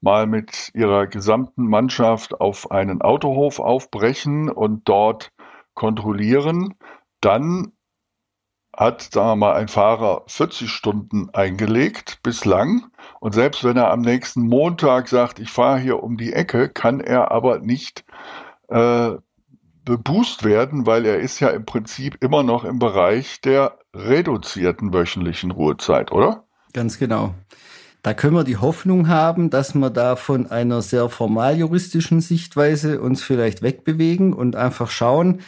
mal 0.00 0.26
mit 0.26 0.70
ihrer 0.74 1.06
gesamten 1.06 1.66
Mannschaft 1.66 2.40
auf 2.40 2.70
einen 2.70 3.02
Autohof 3.02 3.60
aufbrechen 3.60 4.50
und 4.50 4.88
dort 4.88 5.32
kontrollieren, 5.74 6.74
dann 7.20 7.72
hat, 8.76 9.02
sagen 9.02 9.28
wir 9.28 9.36
mal, 9.36 9.54
ein 9.54 9.68
Fahrer 9.68 10.22
40 10.28 10.70
Stunden 10.70 11.30
eingelegt 11.32 12.20
bislang. 12.22 12.86
Und 13.18 13.34
selbst 13.34 13.64
wenn 13.64 13.76
er 13.76 13.90
am 13.90 14.02
nächsten 14.02 14.42
Montag 14.42 15.08
sagt, 15.08 15.40
ich 15.40 15.50
fahre 15.50 15.78
hier 15.78 16.02
um 16.02 16.16
die 16.16 16.32
Ecke, 16.32 16.68
kann 16.68 17.00
er 17.00 17.32
aber 17.32 17.58
nicht 17.58 18.04
äh, 18.68 19.12
beboost 19.84 20.44
werden, 20.44 20.86
weil 20.86 21.06
er 21.06 21.18
ist 21.18 21.40
ja 21.40 21.48
im 21.48 21.64
Prinzip 21.64 22.22
immer 22.22 22.42
noch 22.42 22.64
im 22.64 22.78
Bereich 22.78 23.40
der 23.40 23.78
reduzierten 23.94 24.92
wöchentlichen 24.92 25.50
Ruhezeit, 25.50 26.12
oder? 26.12 26.44
Ganz 26.72 26.98
genau. 26.98 27.34
Da 28.02 28.14
können 28.14 28.34
wir 28.34 28.44
die 28.44 28.56
Hoffnung 28.56 29.08
haben, 29.08 29.50
dass 29.50 29.74
wir 29.74 29.90
da 29.90 30.16
von 30.16 30.46
einer 30.46 30.82
sehr 30.82 31.08
formal 31.08 31.56
juristischen 31.58 32.20
Sichtweise 32.20 33.00
uns 33.00 33.22
vielleicht 33.22 33.62
wegbewegen 33.62 34.32
und 34.32 34.56
einfach 34.56 34.90
schauen, 34.90 35.40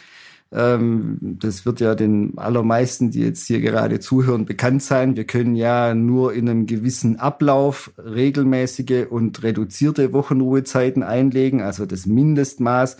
ähm, 0.53 1.17
das 1.21 1.65
wird 1.65 1.79
ja 1.79 1.95
den 1.95 2.37
allermeisten, 2.37 3.11
die 3.11 3.21
jetzt 3.21 3.47
hier 3.47 3.61
gerade 3.61 3.99
zuhören, 3.99 4.45
bekannt 4.45 4.83
sein. 4.83 5.15
Wir 5.15 5.23
können 5.23 5.55
ja 5.55 5.93
nur 5.93 6.33
in 6.33 6.49
einem 6.49 6.65
gewissen 6.65 7.17
Ablauf 7.19 7.91
regelmäßige 7.97 9.07
und 9.09 9.43
reduzierte 9.43 10.11
Wochenruhezeiten 10.11 11.03
einlegen. 11.03 11.61
Also 11.61 11.85
das 11.85 12.05
Mindestmaß 12.05 12.97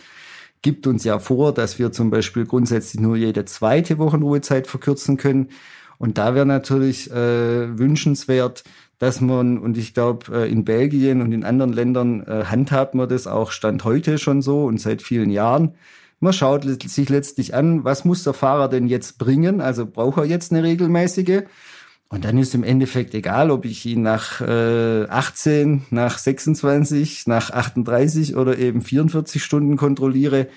gibt 0.61 0.87
uns 0.87 1.03
ja 1.03 1.19
vor, 1.19 1.53
dass 1.53 1.77
wir 1.77 1.91
zum 1.91 2.09
Beispiel 2.09 2.45
grundsätzlich 2.45 3.01
nur 3.01 3.17
jede 3.17 3.45
zweite 3.45 3.97
Wochenruhezeit 3.97 4.67
verkürzen 4.67 5.17
können. 5.17 5.49
Und 5.97 6.17
da 6.17 6.33
wäre 6.35 6.45
natürlich 6.45 7.11
äh, 7.11 7.77
wünschenswert, 7.77 8.63
dass 9.01 9.19
man, 9.19 9.57
und 9.57 9.79
ich 9.79 9.95
glaube, 9.95 10.43
äh, 10.43 10.51
in 10.51 10.63
Belgien 10.63 11.23
und 11.23 11.31
in 11.31 11.43
anderen 11.43 11.73
Ländern 11.73 12.21
äh, 12.21 12.43
handhabt 12.45 12.93
man 12.93 13.09
das 13.09 13.25
auch 13.25 13.49
Stand 13.49 13.83
heute 13.83 14.19
schon 14.19 14.43
so 14.43 14.65
und 14.65 14.79
seit 14.79 15.01
vielen 15.01 15.31
Jahren. 15.31 15.73
Man 16.19 16.33
schaut 16.33 16.65
sich 16.65 17.09
letztlich 17.09 17.55
an, 17.55 17.83
was 17.83 18.05
muss 18.05 18.23
der 18.23 18.33
Fahrer 18.33 18.69
denn 18.69 18.85
jetzt 18.85 19.17
bringen? 19.17 19.59
Also 19.59 19.87
braucht 19.87 20.19
er 20.19 20.25
jetzt 20.25 20.51
eine 20.51 20.61
regelmäßige? 20.61 21.45
Und 22.09 22.25
dann 22.25 22.37
ist 22.37 22.53
im 22.53 22.63
Endeffekt 22.63 23.15
egal, 23.15 23.49
ob 23.49 23.65
ich 23.65 23.87
ihn 23.87 24.03
nach 24.03 24.39
äh, 24.39 25.07
18, 25.09 25.87
nach 25.89 26.19
26, 26.19 27.25
nach 27.25 27.49
38 27.49 28.35
oder 28.35 28.59
eben 28.59 28.83
44 28.83 29.43
Stunden 29.43 29.77
kontrolliere. 29.77 30.47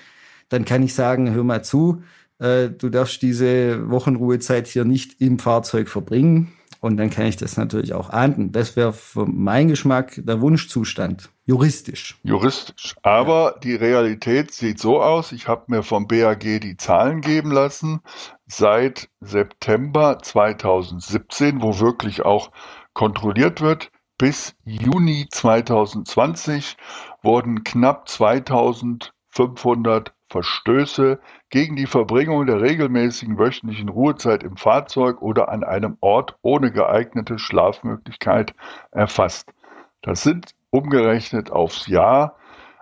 Dann 0.49 0.65
kann 0.65 0.83
ich 0.83 0.93
sagen, 0.93 1.33
hör 1.33 1.43
mal 1.43 1.63
zu, 1.63 2.03
äh, 2.37 2.69
du 2.69 2.89
darfst 2.89 3.23
diese 3.23 3.89
Wochenruhezeit 3.89 4.67
hier 4.67 4.85
nicht 4.85 5.19
im 5.19 5.39
Fahrzeug 5.39 5.89
verbringen. 5.89 6.51
Und 6.85 6.97
dann 6.97 7.09
kann 7.09 7.25
ich 7.25 7.35
das 7.35 7.57
natürlich 7.57 7.93
auch 7.93 8.11
ahnden. 8.11 8.51
Das 8.51 8.75
wäre 8.75 8.93
für 8.93 9.25
meinen 9.25 9.69
Geschmack 9.69 10.21
der 10.23 10.39
Wunschzustand. 10.39 11.31
Juristisch. 11.47 12.19
Juristisch. 12.21 12.93
Aber 13.01 13.53
ja. 13.53 13.59
die 13.59 13.73
Realität 13.73 14.51
sieht 14.51 14.79
so 14.79 15.01
aus. 15.01 15.31
Ich 15.31 15.47
habe 15.47 15.63
mir 15.65 15.81
vom 15.81 16.07
BAG 16.07 16.41
die 16.41 16.77
Zahlen 16.77 17.21
geben 17.21 17.49
lassen. 17.49 18.01
seit 18.45 19.09
September 19.19 20.19
2017, 20.21 21.63
wo 21.63 21.79
wirklich 21.79 22.23
auch 22.23 22.51
kontrolliert 22.93 23.61
wird. 23.61 23.89
Bis 24.19 24.53
Juni 24.63 25.25
2020 25.31 26.77
wurden 27.23 27.63
knapp 27.63 28.07
2500 28.07 30.13
Verstöße 30.29 31.19
gegen 31.49 31.75
die 31.75 31.85
Verbringung 31.85 32.45
der 32.45 32.61
regelmäßigen 32.61 33.37
wöchentlichen 33.37 33.89
Ruhezeit 33.89 34.43
im 34.43 34.57
Fahrzeug 34.57 35.21
oder 35.21 35.49
an 35.49 35.63
einem 35.63 35.97
Ort 36.01 36.35
ohne 36.41 36.71
geeignete 36.71 37.39
Schlafmöglichkeit 37.39 38.53
erfasst. 38.91 39.53
Das 40.01 40.23
sind 40.23 40.51
umgerechnet 40.71 41.51
aufs 41.51 41.87
Jahr 41.87 42.35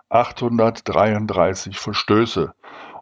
833 0.09 1.77
Verstöße. 1.79 2.53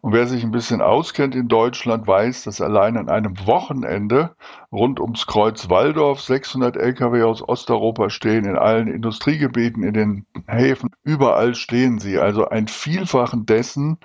Und 0.01 0.13
wer 0.13 0.25
sich 0.25 0.43
ein 0.43 0.51
bisschen 0.51 0.81
auskennt 0.81 1.35
in 1.35 1.47
Deutschland, 1.47 2.07
weiß, 2.07 2.43
dass 2.43 2.59
allein 2.59 2.97
an 2.97 3.07
einem 3.07 3.45
Wochenende 3.45 4.35
rund 4.71 4.99
ums 4.99 5.27
Kreuz 5.27 5.69
Waldorf 5.69 6.21
600 6.21 6.75
Lkw 6.75 7.21
aus 7.21 7.47
Osteuropa 7.47 8.09
stehen, 8.09 8.45
in 8.45 8.57
allen 8.57 8.87
Industriegebieten, 8.87 9.83
in 9.83 9.93
den 9.93 10.25
Häfen, 10.47 10.89
überall 11.03 11.53
stehen 11.53 11.99
sie. 11.99 12.17
Also 12.17 12.49
ein 12.49 12.67
Vielfachen 12.67 13.45
dessen, 13.45 13.99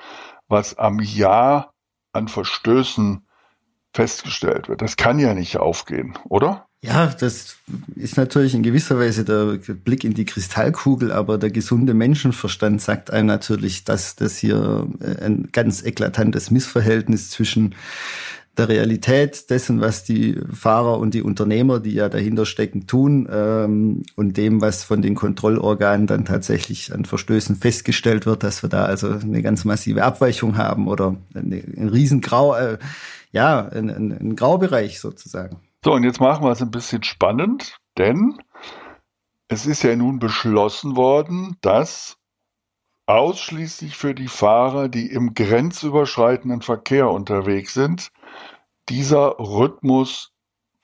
was 0.48 0.76
am 0.76 1.00
Jahr 1.00 1.72
an 2.12 2.28
Verstößen 2.28 3.26
festgestellt 3.94 4.68
wird. 4.68 4.82
Das 4.82 4.96
kann 4.96 5.18
ja 5.18 5.32
nicht 5.32 5.56
aufgehen, 5.56 6.18
oder? 6.28 6.66
Ja, 6.86 7.06
das 7.08 7.56
ist 7.96 8.16
natürlich 8.16 8.54
in 8.54 8.62
gewisser 8.62 8.96
Weise 8.98 9.24
der 9.24 9.58
Blick 9.74 10.04
in 10.04 10.14
die 10.14 10.24
Kristallkugel, 10.24 11.10
aber 11.10 11.36
der 11.36 11.50
gesunde 11.50 11.94
Menschenverstand 11.94 12.80
sagt 12.80 13.10
einem 13.10 13.26
natürlich, 13.26 13.82
dass 13.82 14.14
das 14.14 14.38
hier 14.38 14.86
äh, 15.00 15.24
ein 15.24 15.48
ganz 15.50 15.82
eklatantes 15.82 16.52
Missverhältnis 16.52 17.30
zwischen 17.30 17.74
der 18.56 18.68
Realität 18.68 19.50
dessen, 19.50 19.80
was 19.80 20.04
die 20.04 20.40
Fahrer 20.52 20.98
und 20.98 21.12
die 21.12 21.22
Unternehmer, 21.22 21.80
die 21.80 21.92
ja 21.92 22.08
dahinter 22.08 22.46
stecken, 22.46 22.86
tun 22.86 23.28
ähm, 23.30 24.02
und 24.14 24.36
dem, 24.36 24.60
was 24.60 24.84
von 24.84 25.02
den 25.02 25.16
Kontrollorganen 25.16 26.06
dann 26.06 26.24
tatsächlich 26.24 26.94
an 26.94 27.04
Verstößen 27.04 27.56
festgestellt 27.56 28.26
wird, 28.26 28.44
dass 28.44 28.62
wir 28.62 28.70
da 28.70 28.84
also 28.84 29.10
eine 29.10 29.42
ganz 29.42 29.64
massive 29.64 30.04
Abweichung 30.04 30.56
haben 30.56 30.86
oder 30.86 31.16
eine, 31.34 31.56
ein 31.56 31.88
Riesengrau, 31.88 32.54
äh, 32.54 32.78
ja, 33.32 33.68
ein, 33.68 33.90
ein, 33.90 34.12
ein 34.12 34.36
Graubereich 34.36 35.00
sozusagen. 35.00 35.56
So, 35.84 35.92
und 35.92 36.04
jetzt 36.04 36.20
machen 36.20 36.44
wir 36.44 36.50
es 36.50 36.62
ein 36.62 36.70
bisschen 36.70 37.02
spannend, 37.02 37.78
denn 37.96 38.42
es 39.48 39.66
ist 39.66 39.82
ja 39.82 39.94
nun 39.94 40.18
beschlossen 40.18 40.96
worden, 40.96 41.56
dass 41.60 42.18
ausschließlich 43.06 43.96
für 43.96 44.14
die 44.14 44.28
Fahrer, 44.28 44.88
die 44.88 45.10
im 45.10 45.34
grenzüberschreitenden 45.34 46.60
Verkehr 46.60 47.08
unterwegs 47.08 47.72
sind, 47.74 48.10
dieser 48.88 49.38
Rhythmus 49.38 50.32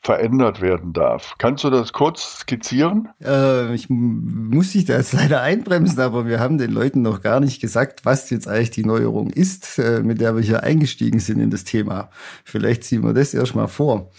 verändert 0.02 0.60
werden 0.60 0.92
darf. 0.92 1.36
Kannst 1.38 1.62
du 1.62 1.70
das 1.70 1.92
kurz 1.92 2.40
skizzieren? 2.40 3.08
Äh, 3.24 3.72
ich 3.72 3.88
muss 3.88 4.72
dich 4.72 4.84
da 4.84 4.96
jetzt 4.96 5.12
leider 5.12 5.40
einbremsen, 5.42 6.00
aber 6.00 6.26
wir 6.26 6.40
haben 6.40 6.58
den 6.58 6.72
Leuten 6.72 7.02
noch 7.02 7.22
gar 7.22 7.38
nicht 7.38 7.60
gesagt, 7.60 8.04
was 8.04 8.28
jetzt 8.30 8.48
eigentlich 8.48 8.70
die 8.70 8.84
Neuerung 8.84 9.30
ist, 9.30 9.78
äh, 9.78 10.02
mit 10.02 10.20
der 10.20 10.34
wir 10.34 10.42
hier 10.42 10.64
eingestiegen 10.64 11.20
sind 11.20 11.38
in 11.38 11.50
das 11.50 11.62
Thema. 11.62 12.10
Vielleicht 12.44 12.82
ziehen 12.82 13.04
wir 13.04 13.14
das 13.14 13.32
erstmal 13.32 13.68
vor. 13.68 14.10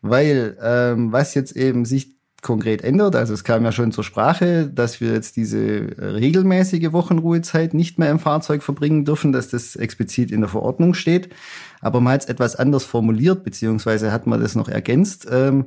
Weil 0.00 0.56
ähm, 0.62 1.12
was 1.12 1.34
jetzt 1.34 1.54
eben 1.54 1.84
sich 1.84 2.15
konkret 2.42 2.82
ändert. 2.82 3.16
Also 3.16 3.34
es 3.34 3.44
kam 3.44 3.64
ja 3.64 3.72
schon 3.72 3.92
zur 3.92 4.04
Sprache, 4.04 4.68
dass 4.68 5.00
wir 5.00 5.12
jetzt 5.12 5.36
diese 5.36 5.96
regelmäßige 5.98 6.92
Wochenruhezeit 6.92 7.74
nicht 7.74 7.98
mehr 7.98 8.10
im 8.10 8.18
Fahrzeug 8.18 8.62
verbringen 8.62 9.04
dürfen, 9.04 9.32
dass 9.32 9.48
das 9.48 9.76
explizit 9.76 10.30
in 10.30 10.40
der 10.40 10.48
Verordnung 10.48 10.94
steht. 10.94 11.30
Aber 11.80 12.00
man 12.00 12.14
hat 12.14 12.22
es 12.22 12.28
etwas 12.28 12.56
anders 12.56 12.84
formuliert, 12.84 13.44
beziehungsweise 13.44 14.12
hat 14.12 14.26
man 14.26 14.40
das 14.40 14.54
noch 14.54 14.68
ergänzt, 14.68 15.26
ähm, 15.30 15.66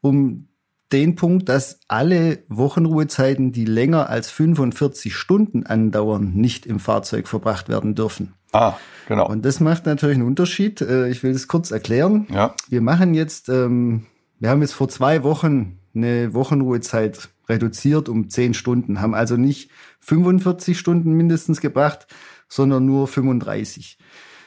um 0.00 0.48
den 0.92 1.14
Punkt, 1.14 1.48
dass 1.48 1.80
alle 1.88 2.42
Wochenruhezeiten, 2.48 3.52
die 3.52 3.64
länger 3.64 4.08
als 4.10 4.30
45 4.30 5.14
Stunden 5.14 5.64
andauern, 5.64 6.32
nicht 6.34 6.66
im 6.66 6.80
Fahrzeug 6.80 7.28
verbracht 7.28 7.68
werden 7.68 7.94
dürfen. 7.94 8.34
Ah, 8.52 8.74
genau. 9.06 9.28
Und 9.28 9.44
das 9.44 9.60
macht 9.60 9.86
natürlich 9.86 10.16
einen 10.16 10.26
Unterschied. 10.26 10.80
Äh, 10.80 11.08
ich 11.08 11.22
will 11.22 11.32
das 11.32 11.46
kurz 11.46 11.70
erklären. 11.70 12.26
Ja. 12.32 12.54
Wir 12.68 12.80
machen 12.80 13.14
jetzt, 13.14 13.48
ähm, 13.48 14.06
wir 14.40 14.50
haben 14.50 14.62
jetzt 14.62 14.72
vor 14.72 14.88
zwei 14.88 15.22
Wochen 15.22 15.79
eine 15.94 16.34
Wochenruhezeit 16.34 17.28
reduziert 17.48 18.08
um 18.08 18.28
10 18.28 18.54
Stunden, 18.54 19.00
haben 19.00 19.14
also 19.14 19.36
nicht 19.36 19.70
45 20.00 20.78
Stunden 20.78 21.12
mindestens 21.12 21.60
gebracht, 21.60 22.06
sondern 22.48 22.86
nur 22.86 23.08
35. 23.08 23.98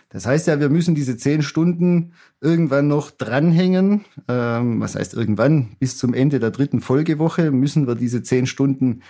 Das 0.10 0.28
heißt 0.28 0.46
ja, 0.48 0.60
wir 0.60 0.70
müssen 0.70 0.94
diese 0.94 1.18
10 1.18 1.42
Stunden 1.42 2.14
irgendwann 2.40 2.88
noch 2.88 3.10
dranhängen. 3.10 4.06
Ähm, 4.28 4.80
was 4.80 4.96
heißt 4.96 5.16
irgendwann? 5.16 5.76
Bis 5.80 5.98
zum 5.98 6.14
Ende 6.14 6.40
der 6.40 6.52
dritten 6.52 6.82
Folgewoche 6.82 7.50
müssen 7.50 7.88
wir 7.88 7.96
diese 7.96 8.22
10 8.22 8.46
Stunden 8.46 9.02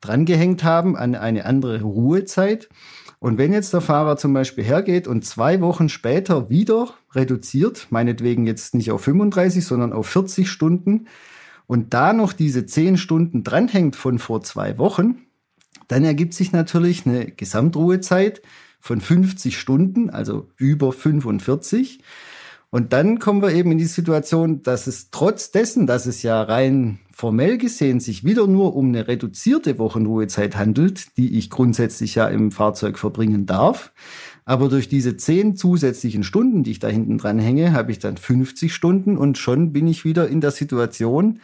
drangehängt 0.00 0.62
haben 0.62 0.96
an 0.96 1.14
eine 1.14 1.46
andere 1.46 1.82
Ruhezeit. 1.82 2.68
Und 3.18 3.38
wenn 3.38 3.52
jetzt 3.52 3.72
der 3.72 3.80
Fahrer 3.80 4.16
zum 4.16 4.34
Beispiel 4.34 4.64
hergeht 4.64 5.08
und 5.08 5.24
zwei 5.24 5.60
Wochen 5.60 5.88
später 5.88 6.48
wieder 6.48 6.94
reduziert, 7.12 7.88
meinetwegen 7.90 8.46
jetzt 8.46 8.74
nicht 8.74 8.90
auf 8.92 9.02
35, 9.02 9.64
sondern 9.64 9.92
auf 9.92 10.08
40 10.08 10.50
Stunden, 10.50 11.06
und 11.72 11.94
da 11.94 12.12
noch 12.12 12.34
diese 12.34 12.66
zehn 12.66 12.98
Stunden 12.98 13.44
dranhängt 13.44 13.96
von 13.96 14.18
vor 14.18 14.42
zwei 14.42 14.76
Wochen, 14.76 15.22
dann 15.88 16.04
ergibt 16.04 16.34
sich 16.34 16.52
natürlich 16.52 17.06
eine 17.06 17.30
Gesamtruhezeit 17.30 18.42
von 18.78 19.00
50 19.00 19.56
Stunden, 19.58 20.10
also 20.10 20.50
über 20.58 20.92
45. 20.92 22.00
Und 22.68 22.92
dann 22.92 23.18
kommen 23.20 23.40
wir 23.40 23.52
eben 23.54 23.72
in 23.72 23.78
die 23.78 23.86
Situation, 23.86 24.62
dass 24.62 24.86
es 24.86 25.10
trotz 25.10 25.50
dessen, 25.50 25.86
dass 25.86 26.04
es 26.04 26.22
ja 26.22 26.42
rein 26.42 26.98
formell 27.10 27.56
gesehen 27.56 28.00
sich 28.00 28.22
wieder 28.22 28.46
nur 28.46 28.76
um 28.76 28.88
eine 28.88 29.08
reduzierte 29.08 29.78
Wochenruhezeit 29.78 30.56
handelt, 30.56 31.16
die 31.16 31.38
ich 31.38 31.48
grundsätzlich 31.48 32.14
ja 32.16 32.28
im 32.28 32.50
Fahrzeug 32.50 32.98
verbringen 32.98 33.46
darf, 33.46 33.92
aber 34.44 34.68
durch 34.68 34.90
diese 34.90 35.16
zehn 35.16 35.56
zusätzlichen 35.56 36.22
Stunden, 36.22 36.64
die 36.64 36.72
ich 36.72 36.80
da 36.80 36.88
hinten 36.88 37.16
dran 37.16 37.38
hänge, 37.38 37.72
habe 37.72 37.92
ich 37.92 37.98
dann 37.98 38.18
50 38.18 38.74
Stunden 38.74 39.16
und 39.16 39.38
schon 39.38 39.72
bin 39.72 39.86
ich 39.86 40.04
wieder 40.04 40.28
in 40.28 40.42
der 40.42 40.50
Situation, 40.50 41.40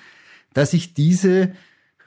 dass 0.55 0.73
ich 0.73 0.95
diese 0.95 1.53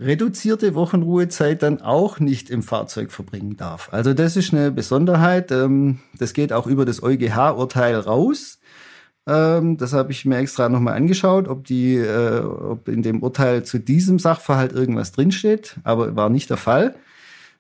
reduzierte 0.02 0.74
Wochenruhezeit 0.74 1.62
dann 1.62 1.82
auch 1.82 2.20
nicht 2.20 2.50
im 2.50 2.64
Fahrzeug 2.64 3.12
verbringen 3.12 3.56
darf. 3.56 3.90
Also 3.92 4.14
das 4.14 4.36
ist 4.36 4.54
eine 4.54 4.72
Besonderheit. 4.72 5.52
Ähm, 5.52 6.00
das 6.18 6.34
geht 6.34 6.52
auch 6.52 6.68
über 6.68 6.86
das 6.86 7.04
EuGH-Urteil 7.04 7.96
raus. 7.96 8.60
Ähm, 9.28 9.78
das 9.78 9.94
habe 9.94 10.12
ich 10.12 10.26
mir 10.26 10.38
extra 10.38 10.70
nochmal 10.70 10.96
angeschaut, 10.96 11.48
ob 11.48 11.66
die, 11.66 11.96
äh, 11.98 12.40
ob 12.40 12.88
in 12.88 13.04
dem 13.04 13.22
Urteil 13.22 13.64
zu 13.64 13.78
diesem 13.78 14.18
Sachverhalt 14.18 14.74
irgendwas 14.74 15.12
drinsteht, 15.12 15.78
aber 15.84 16.16
war 16.16 16.30
nicht 16.30 16.50
der 16.50 16.58
Fall. 16.58 16.96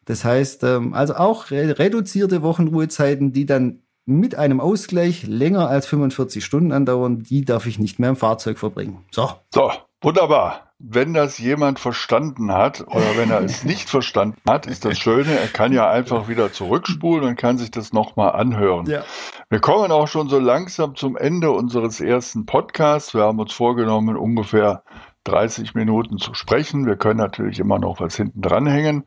Das 0.05 0.25
heißt, 0.25 0.63
ähm, 0.63 0.95
also 0.95 1.13
auch 1.15 1.51
reduzierte 1.51 2.41
Wochenruhezeiten, 2.41 3.33
die 3.33 3.45
dann 3.45 3.81
mit 4.07 4.33
einem 4.33 4.59
Ausgleich 4.59 5.27
länger 5.27 5.69
als 5.69 5.85
45 5.85 6.43
Stunden 6.43 6.71
andauern, 6.71 7.21
die 7.21 7.45
darf 7.45 7.67
ich 7.67 7.77
nicht 7.77 7.99
mehr 7.99 8.09
im 8.09 8.15
Fahrzeug 8.15 8.57
verbringen. 8.57 9.05
So. 9.11 9.29
So, 9.53 9.71
wunderbar 10.01 10.70
wenn 10.83 11.13
das 11.13 11.37
jemand 11.37 11.79
verstanden 11.79 12.51
hat 12.51 12.81
oder 12.87 13.15
wenn 13.17 13.29
er 13.29 13.41
es 13.41 13.63
nicht 13.63 13.89
verstanden 13.89 14.41
hat, 14.47 14.65
ist 14.65 14.85
das 14.85 14.97
Schöne, 14.97 15.31
er 15.31 15.47
kann 15.47 15.73
ja 15.73 15.89
einfach 15.89 16.27
wieder 16.27 16.51
zurückspulen 16.51 17.27
und 17.27 17.35
kann 17.35 17.57
sich 17.57 17.71
das 17.71 17.93
nochmal 17.93 18.31
anhören. 18.31 18.87
Ja. 18.87 19.03
Wir 19.49 19.59
kommen 19.59 19.91
auch 19.91 20.07
schon 20.07 20.29
so 20.29 20.39
langsam 20.39 20.95
zum 20.95 21.15
Ende 21.17 21.51
unseres 21.51 22.01
ersten 22.01 22.45
Podcasts. 22.45 23.13
Wir 23.13 23.23
haben 23.23 23.39
uns 23.39 23.53
vorgenommen, 23.53 24.17
ungefähr 24.17 24.83
30 25.25 25.75
Minuten 25.75 26.17
zu 26.17 26.33
sprechen. 26.33 26.85
Wir 26.85 26.95
können 26.95 27.19
natürlich 27.19 27.59
immer 27.59 27.79
noch 27.79 27.99
was 27.99 28.15
hinten 28.15 28.41
dranhängen. 28.41 29.05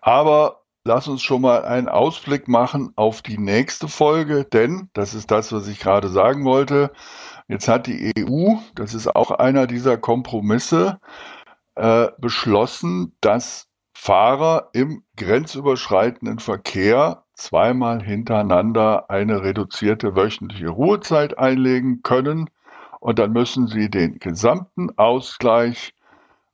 Aber 0.00 0.62
lass 0.84 1.08
uns 1.08 1.22
schon 1.22 1.42
mal 1.42 1.64
einen 1.64 1.88
Ausblick 1.88 2.48
machen 2.48 2.92
auf 2.96 3.22
die 3.22 3.38
nächste 3.38 3.88
Folge, 3.88 4.44
denn 4.44 4.90
das 4.92 5.14
ist 5.14 5.30
das, 5.30 5.52
was 5.52 5.66
ich 5.68 5.80
gerade 5.80 6.08
sagen 6.08 6.44
wollte. 6.44 6.92
Jetzt 7.48 7.68
hat 7.68 7.86
die 7.86 8.12
EU, 8.18 8.54
das 8.74 8.94
ist 8.94 9.14
auch 9.14 9.30
einer 9.30 9.66
dieser 9.66 9.96
Kompromisse, 9.96 10.98
äh, 11.76 12.08
beschlossen, 12.18 13.16
dass 13.20 13.68
Fahrer 13.94 14.70
im 14.72 15.02
grenzüberschreitenden 15.16 16.38
Verkehr 16.38 17.24
zweimal 17.34 18.02
hintereinander 18.02 19.10
eine 19.10 19.42
reduzierte 19.42 20.16
wöchentliche 20.16 20.68
Ruhezeit 20.68 21.38
einlegen 21.38 22.02
können. 22.02 22.50
Und 23.00 23.18
dann 23.18 23.32
müssen 23.32 23.68
sie 23.68 23.90
den 23.90 24.18
gesamten 24.18 24.96
Ausgleich 24.98 25.94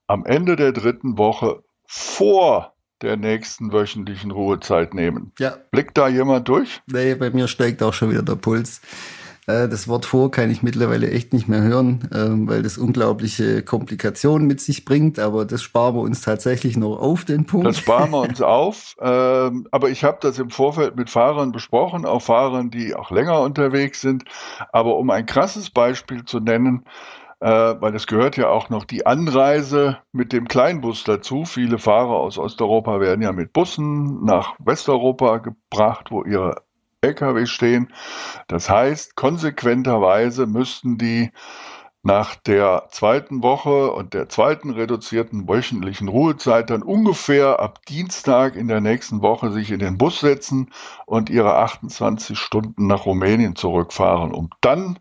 am 0.07 0.26
Ende 0.26 0.57
der 0.57 0.72
dritten 0.72 1.18
Woche 1.18 1.62
vor 1.87 2.74
der 3.00 3.16
nächsten 3.16 3.72
wöchentlichen 3.72 4.31
Ruhezeit 4.31 4.94
nehmen. 4.94 5.33
Ja. 5.38 5.57
Blickt 5.70 5.98
da 5.98 6.09
jemand 6.09 6.48
durch? 6.48 6.81
Nee, 6.87 7.14
bei 7.14 7.31
mir 7.31 7.48
steigt 7.48 7.83
auch 7.83 7.94
schon 7.94 8.11
wieder 8.11 8.22
der 8.22 8.37
Puls. 8.37 8.81
Äh, 9.46 9.68
das 9.68 9.88
Wort 9.88 10.07
vor 10.07 10.31
kann 10.31 10.50
ich 10.50 10.62
mittlerweile 10.62 11.11
echt 11.11 11.33
nicht 11.33 11.48
mehr 11.48 11.62
hören, 11.62 12.09
ähm, 12.14 12.48
weil 12.48 12.62
das 12.62 12.78
unglaubliche 12.78 13.62
Komplikationen 13.62 14.46
mit 14.46 14.61
sich 14.61 14.85
bringt. 14.85 15.18
Aber 15.18 15.44
das 15.44 15.62
sparen 15.62 15.96
wir 15.96 16.02
uns 16.02 16.20
tatsächlich 16.20 16.76
noch 16.76 16.98
auf 16.98 17.24
den 17.24 17.46
Punkt. 17.46 17.66
Das 17.66 17.78
sparen 17.78 18.11
wir 18.11 18.20
uns 18.20 18.40
auf. 18.40 18.94
Ähm, 19.00 19.66
aber 19.70 19.90
ich 19.90 20.05
habe 20.05 20.18
das 20.20 20.38
im 20.38 20.50
Vorfeld 20.50 20.96
mit 20.96 21.11
Fahrern 21.11 21.52
besprochen, 21.52 22.07
auch 22.07 22.22
Fahrern, 22.22 22.70
die 22.70 22.94
auch 22.94 23.11
länger 23.11 23.40
unterwegs 23.40 24.00
sind. 24.00 24.24
Aber 24.72 24.96
um 24.96 25.11
ein 25.11 25.26
krasses 25.26 25.70
Beispiel 25.70 26.24
zu 26.24 26.38
nennen, 26.38 26.85
äh, 27.40 27.74
weil 27.81 27.96
es 27.96 28.07
gehört 28.07 28.37
ja 28.37 28.48
auch 28.48 28.70
noch 28.70 28.85
die 28.85 29.05
Anreise 29.05 29.98
mit 30.12 30.33
dem 30.33 30.46
Kleinbus 30.46 31.02
dazu. 31.02 31.44
Viele 31.44 31.78
Fahrer 31.78 32.14
aus 32.14 32.38
Osteuropa 32.38 33.00
werden 33.00 33.22
ja 33.22 33.33
mit 33.33 33.52
Bussen 33.52 34.24
nach 34.24 34.55
Westeuropa 34.61 35.38
gebracht, 35.38 36.12
wo 36.12 36.22
ihre 36.22 36.62
Lkw 37.02 37.46
stehen. 37.46 37.92
Das 38.46 38.70
heißt, 38.70 39.16
konsequenterweise 39.16 40.46
müssten 40.46 40.98
die 40.98 41.30
nach 42.04 42.34
der 42.34 42.88
zweiten 42.90 43.42
Woche 43.42 43.92
und 43.92 44.14
der 44.14 44.28
zweiten 44.28 44.70
reduzierten 44.70 45.48
wöchentlichen 45.48 46.08
Ruhezeit 46.08 46.70
dann 46.70 46.82
ungefähr 46.82 47.60
ab 47.60 47.84
Dienstag 47.86 48.56
in 48.56 48.66
der 48.66 48.80
nächsten 48.80 49.22
Woche 49.22 49.52
sich 49.52 49.70
in 49.70 49.78
den 49.78 49.98
Bus 49.98 50.20
setzen 50.20 50.70
und 51.06 51.30
ihre 51.30 51.54
28 51.56 52.38
Stunden 52.38 52.86
nach 52.88 53.06
Rumänien 53.06 53.54
zurückfahren, 53.54 54.32
um 54.32 54.50
dann 54.60 54.98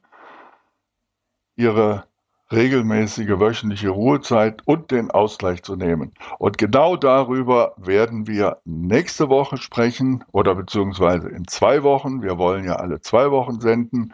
ihre 1.56 2.06
regelmäßige 2.52 3.40
wöchentliche 3.40 3.90
Ruhezeit 3.90 4.62
und 4.66 4.92
den 4.92 5.12
Ausgleich 5.12 5.64
zu 5.64 5.76
nehmen. 5.76 6.14
Und 6.38 6.58
genau 6.58 6.98
darüber 6.98 7.74
werden 7.78 8.28
wir 8.28 8.58
nächste 8.66 9.30
Woche 9.30 9.58
sprechen 9.58 10.24
oder 10.32 10.56
beziehungsweise 10.56 11.30
in 11.30 11.48
zwei 11.48 11.84
Wochen. 11.84 12.22
Wir 12.22 12.38
wollen 12.38 12.66
ja 12.66 12.76
alle 12.76 13.02
zwei 13.02 13.32
Wochen 13.32 13.60
senden. 13.60 14.14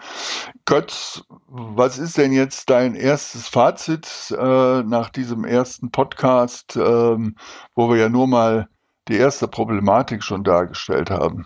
Götz, 0.66 1.24
was 1.48 1.98
ist 1.98 2.18
denn 2.18 2.32
jetzt 2.32 2.70
dein 2.70 2.96
erstes 2.96 3.48
Fazit 3.48 4.36
äh, 4.38 4.84
nach 4.84 5.10
diesem 5.10 5.46
ersten 5.46 5.92
Podcast, 5.92 6.78
ähm, 6.78 7.36
wo 7.76 7.90
wir 7.90 7.98
ja 7.98 8.10
nur 8.10 8.28
mal 8.28 8.68
die 9.08 9.18
erste 9.18 9.48
Problematik 9.48 10.24
schon 10.24 10.44
dargestellt 10.44 11.10
haben? 11.10 11.46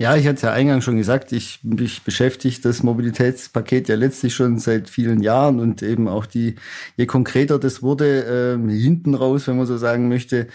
Ja, 0.00 0.14
ich 0.14 0.26
hatte 0.26 0.36
es 0.36 0.42
ja 0.42 0.52
eingangs 0.52 0.84
schon 0.84 0.96
gesagt, 0.96 1.32
ich 1.32 1.58
mich 1.64 2.02
beschäftigt 2.02 2.64
das 2.64 2.84
Mobilitätspaket 2.84 3.88
ja 3.88 3.96
letztlich 3.96 4.32
schon 4.32 4.60
seit 4.60 4.88
vielen 4.88 5.20
Jahren 5.24 5.58
und 5.58 5.82
eben 5.82 6.06
auch 6.06 6.24
die, 6.24 6.54
je 6.96 7.06
konkreter 7.06 7.58
das 7.58 7.82
wurde, 7.82 8.58
äh, 8.64 8.70
hinten 8.70 9.16
raus, 9.16 9.48
wenn 9.48 9.56
man 9.56 9.66
so 9.66 9.76
sagen 9.76 10.08
möchte, 10.08 10.46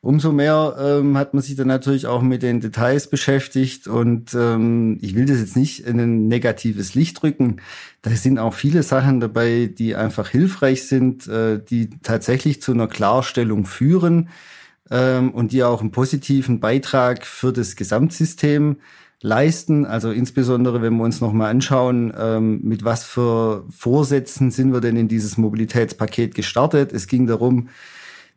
umso 0.00 0.32
mehr 0.32 0.76
ähm, 0.80 1.16
hat 1.16 1.32
man 1.32 1.44
sich 1.44 1.54
dann 1.54 1.68
natürlich 1.68 2.08
auch 2.08 2.22
mit 2.22 2.42
den 2.42 2.60
Details 2.60 3.08
beschäftigt 3.08 3.86
und 3.86 4.34
ähm, 4.34 4.98
ich 5.00 5.14
will 5.14 5.26
das 5.26 5.38
jetzt 5.38 5.56
nicht 5.56 5.86
in 5.86 6.00
ein 6.00 6.26
negatives 6.26 6.96
Licht 6.96 7.22
drücken. 7.22 7.60
Da 8.02 8.10
sind 8.10 8.40
auch 8.40 8.54
viele 8.54 8.82
Sachen 8.82 9.20
dabei, 9.20 9.72
die 9.72 9.94
einfach 9.94 10.28
hilfreich 10.28 10.88
sind, 10.88 11.28
äh, 11.28 11.60
die 11.62 11.90
tatsächlich 12.02 12.60
zu 12.62 12.72
einer 12.72 12.88
Klarstellung 12.88 13.64
führen 13.64 14.28
ähm, 14.90 15.30
und 15.30 15.52
die 15.52 15.64
auch 15.64 15.80
einen 15.80 15.90
positiven 15.90 16.60
Beitrag 16.60 17.26
für 17.26 17.52
das 17.52 17.76
Gesamtsystem 17.76 18.76
leisten. 19.20 19.84
Also 19.84 20.10
insbesondere, 20.10 20.82
wenn 20.82 20.96
wir 20.96 21.04
uns 21.04 21.20
nochmal 21.20 21.50
anschauen, 21.50 22.12
ähm, 22.18 22.60
mit 22.62 22.84
was 22.84 23.04
für 23.04 23.64
Vorsätzen 23.70 24.50
sind 24.50 24.72
wir 24.72 24.80
denn 24.80 24.96
in 24.96 25.08
dieses 25.08 25.36
Mobilitätspaket 25.36 26.34
gestartet. 26.34 26.92
Es 26.92 27.06
ging 27.06 27.26
darum, 27.26 27.68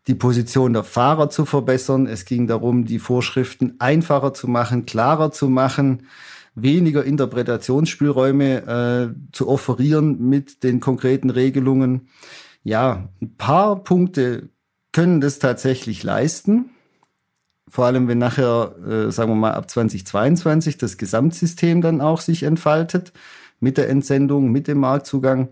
die 0.07 0.15
Position 0.15 0.73
der 0.73 0.83
Fahrer 0.83 1.29
zu 1.29 1.45
verbessern. 1.45 2.07
Es 2.07 2.25
ging 2.25 2.47
darum, 2.47 2.85
die 2.85 2.99
Vorschriften 2.99 3.75
einfacher 3.79 4.33
zu 4.33 4.47
machen, 4.47 4.85
klarer 4.85 5.31
zu 5.31 5.47
machen, 5.47 6.07
weniger 6.55 7.03
Interpretationsspielräume 7.03 9.13
äh, 9.13 9.31
zu 9.31 9.47
offerieren 9.47 10.27
mit 10.27 10.63
den 10.63 10.79
konkreten 10.79 11.29
Regelungen. 11.29 12.09
Ja, 12.63 13.09
ein 13.21 13.35
paar 13.37 13.83
Punkte 13.83 14.49
können 14.91 15.21
das 15.21 15.39
tatsächlich 15.39 16.03
leisten. 16.03 16.71
Vor 17.67 17.85
allem, 17.85 18.07
wenn 18.07 18.17
nachher, 18.17 18.75
äh, 18.85 19.11
sagen 19.11 19.31
wir 19.31 19.35
mal, 19.35 19.53
ab 19.53 19.69
2022 19.69 20.77
das 20.77 20.97
Gesamtsystem 20.97 21.81
dann 21.81 22.01
auch 22.01 22.19
sich 22.19 22.43
entfaltet 22.43 23.13
mit 23.59 23.77
der 23.77 23.89
Entsendung, 23.89 24.51
mit 24.51 24.67
dem 24.67 24.79
Marktzugang. 24.79 25.49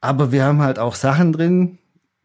Aber 0.00 0.32
wir 0.32 0.44
haben 0.44 0.60
halt 0.60 0.78
auch 0.78 0.94
Sachen 0.94 1.32
drin, 1.32 1.78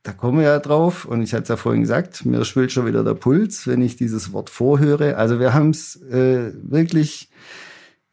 da 0.05 0.13
kommen 0.13 0.39
wir 0.39 0.45
ja 0.45 0.59
drauf. 0.59 1.05
Und 1.05 1.21
ich 1.21 1.33
hatte 1.33 1.43
es 1.43 1.49
ja 1.49 1.57
vorhin 1.57 1.81
gesagt, 1.81 2.25
mir 2.25 2.45
schwillt 2.45 2.71
schon 2.71 2.85
wieder 2.85 3.03
der 3.03 3.15
Puls, 3.15 3.67
wenn 3.67 3.81
ich 3.81 3.95
dieses 3.95 4.33
Wort 4.33 4.49
vorhöre. 4.49 5.17
Also 5.17 5.39
wir 5.39 5.53
haben 5.53 5.71
es 5.71 6.01
äh, 6.03 6.53
wirklich 6.63 7.29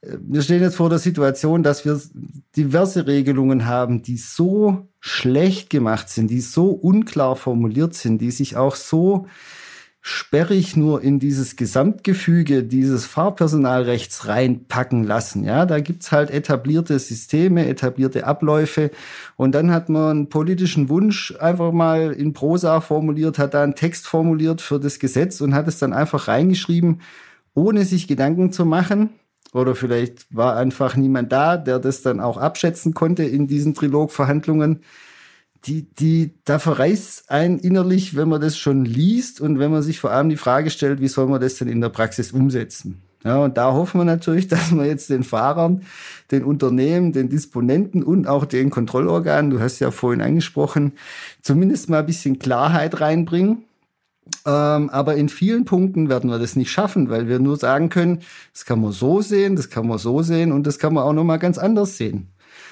wir 0.02 0.42
stehen 0.42 0.62
jetzt 0.62 0.76
vor 0.76 0.90
der 0.90 0.98
Situation, 0.98 1.62
dass 1.62 1.84
wir 1.84 2.00
diverse 2.56 3.06
Regelungen 3.06 3.66
haben, 3.66 4.02
die 4.02 4.16
so 4.16 4.88
schlecht 4.98 5.70
gemacht 5.70 6.08
sind, 6.08 6.28
die 6.28 6.40
so 6.40 6.70
unklar 6.70 7.36
formuliert 7.36 7.94
sind, 7.94 8.18
die 8.18 8.32
sich 8.32 8.56
auch 8.56 8.74
so 8.74 9.26
sperrig 10.04 10.76
nur 10.76 11.00
in 11.00 11.20
dieses 11.20 11.54
Gesamtgefüge 11.54 12.64
dieses 12.64 13.06
Fahrpersonalrechts 13.06 14.26
reinpacken 14.26 15.04
lassen. 15.04 15.44
Ja, 15.44 15.64
da 15.64 15.78
gibt's 15.78 16.10
halt 16.10 16.30
etablierte 16.30 16.98
Systeme, 16.98 17.68
etablierte 17.68 18.26
Abläufe 18.26 18.90
und 19.36 19.54
dann 19.54 19.70
hat 19.70 19.88
man 19.88 20.10
einen 20.10 20.28
politischen 20.28 20.88
Wunsch 20.88 21.32
einfach 21.38 21.70
mal 21.70 22.12
in 22.12 22.32
Prosa 22.32 22.80
formuliert, 22.80 23.38
hat 23.38 23.54
da 23.54 23.62
einen 23.62 23.76
Text 23.76 24.08
formuliert 24.08 24.60
für 24.60 24.80
das 24.80 24.98
Gesetz 24.98 25.40
und 25.40 25.54
hat 25.54 25.68
es 25.68 25.78
dann 25.78 25.92
einfach 25.92 26.26
reingeschrieben, 26.26 27.00
ohne 27.54 27.84
sich 27.84 28.08
Gedanken 28.08 28.50
zu 28.50 28.64
machen 28.64 29.10
oder 29.52 29.74
vielleicht 29.74 30.26
war 30.34 30.56
einfach 30.56 30.96
niemand 30.96 31.30
da, 31.32 31.56
der 31.56 31.78
das 31.78 32.02
dann 32.02 32.20
auch 32.20 32.38
abschätzen 32.38 32.94
konnte 32.94 33.24
in 33.24 33.46
diesen 33.46 33.74
Trilogverhandlungen. 33.74 34.80
Die, 35.66 35.82
die, 35.82 36.34
da 36.44 36.58
verreißt 36.58 37.30
ein 37.30 37.58
innerlich, 37.58 38.16
wenn 38.16 38.28
man 38.28 38.40
das 38.40 38.58
schon 38.58 38.84
liest 38.84 39.40
und 39.40 39.58
wenn 39.58 39.70
man 39.70 39.82
sich 39.82 40.00
vor 40.00 40.10
allem 40.10 40.28
die 40.28 40.36
Frage 40.36 40.70
stellt, 40.70 41.00
wie 41.00 41.08
soll 41.08 41.26
man 41.28 41.40
das 41.40 41.56
denn 41.56 41.68
in 41.68 41.80
der 41.80 41.90
Praxis 41.90 42.32
umsetzen? 42.32 43.02
Ja, 43.24 43.38
und 43.38 43.56
da 43.56 43.72
hoffen 43.72 44.00
wir 44.00 44.04
natürlich, 44.04 44.48
dass 44.48 44.72
wir 44.72 44.86
jetzt 44.86 45.10
den 45.10 45.22
Fahrern, 45.22 45.82
den 46.30 46.42
Unternehmen, 46.42 47.12
den 47.12 47.28
Disponenten 47.28 48.02
und 48.02 48.26
auch 48.26 48.44
den 48.44 48.70
Kontrollorganen, 48.70 49.50
du 49.50 49.60
hast 49.60 49.78
ja 49.78 49.90
vorhin 49.92 50.22
angesprochen, 50.22 50.92
zumindest 51.42 51.88
mal 51.88 52.00
ein 52.00 52.06
bisschen 52.06 52.40
Klarheit 52.40 53.00
reinbringen 53.00 53.64
ähm, 54.46 54.90
aber 54.90 55.16
in 55.16 55.28
vielen 55.28 55.64
Punkten 55.64 56.08
werden 56.08 56.30
wir 56.30 56.38
das 56.38 56.56
nicht 56.56 56.70
schaffen, 56.70 57.10
weil 57.10 57.28
wir 57.28 57.38
nur 57.38 57.56
sagen 57.56 57.88
können, 57.88 58.20
das 58.52 58.64
kann 58.64 58.80
man 58.80 58.92
so 58.92 59.20
sehen, 59.20 59.56
das 59.56 59.70
kann 59.70 59.86
man 59.86 59.98
so 59.98 60.22
sehen 60.22 60.52
und 60.52 60.66
das 60.66 60.78
kann 60.78 60.94
man 60.94 61.04
auch 61.04 61.12
nochmal 61.12 61.38
ganz 61.38 61.58
anders 61.58 61.96
sehen. 61.96 62.28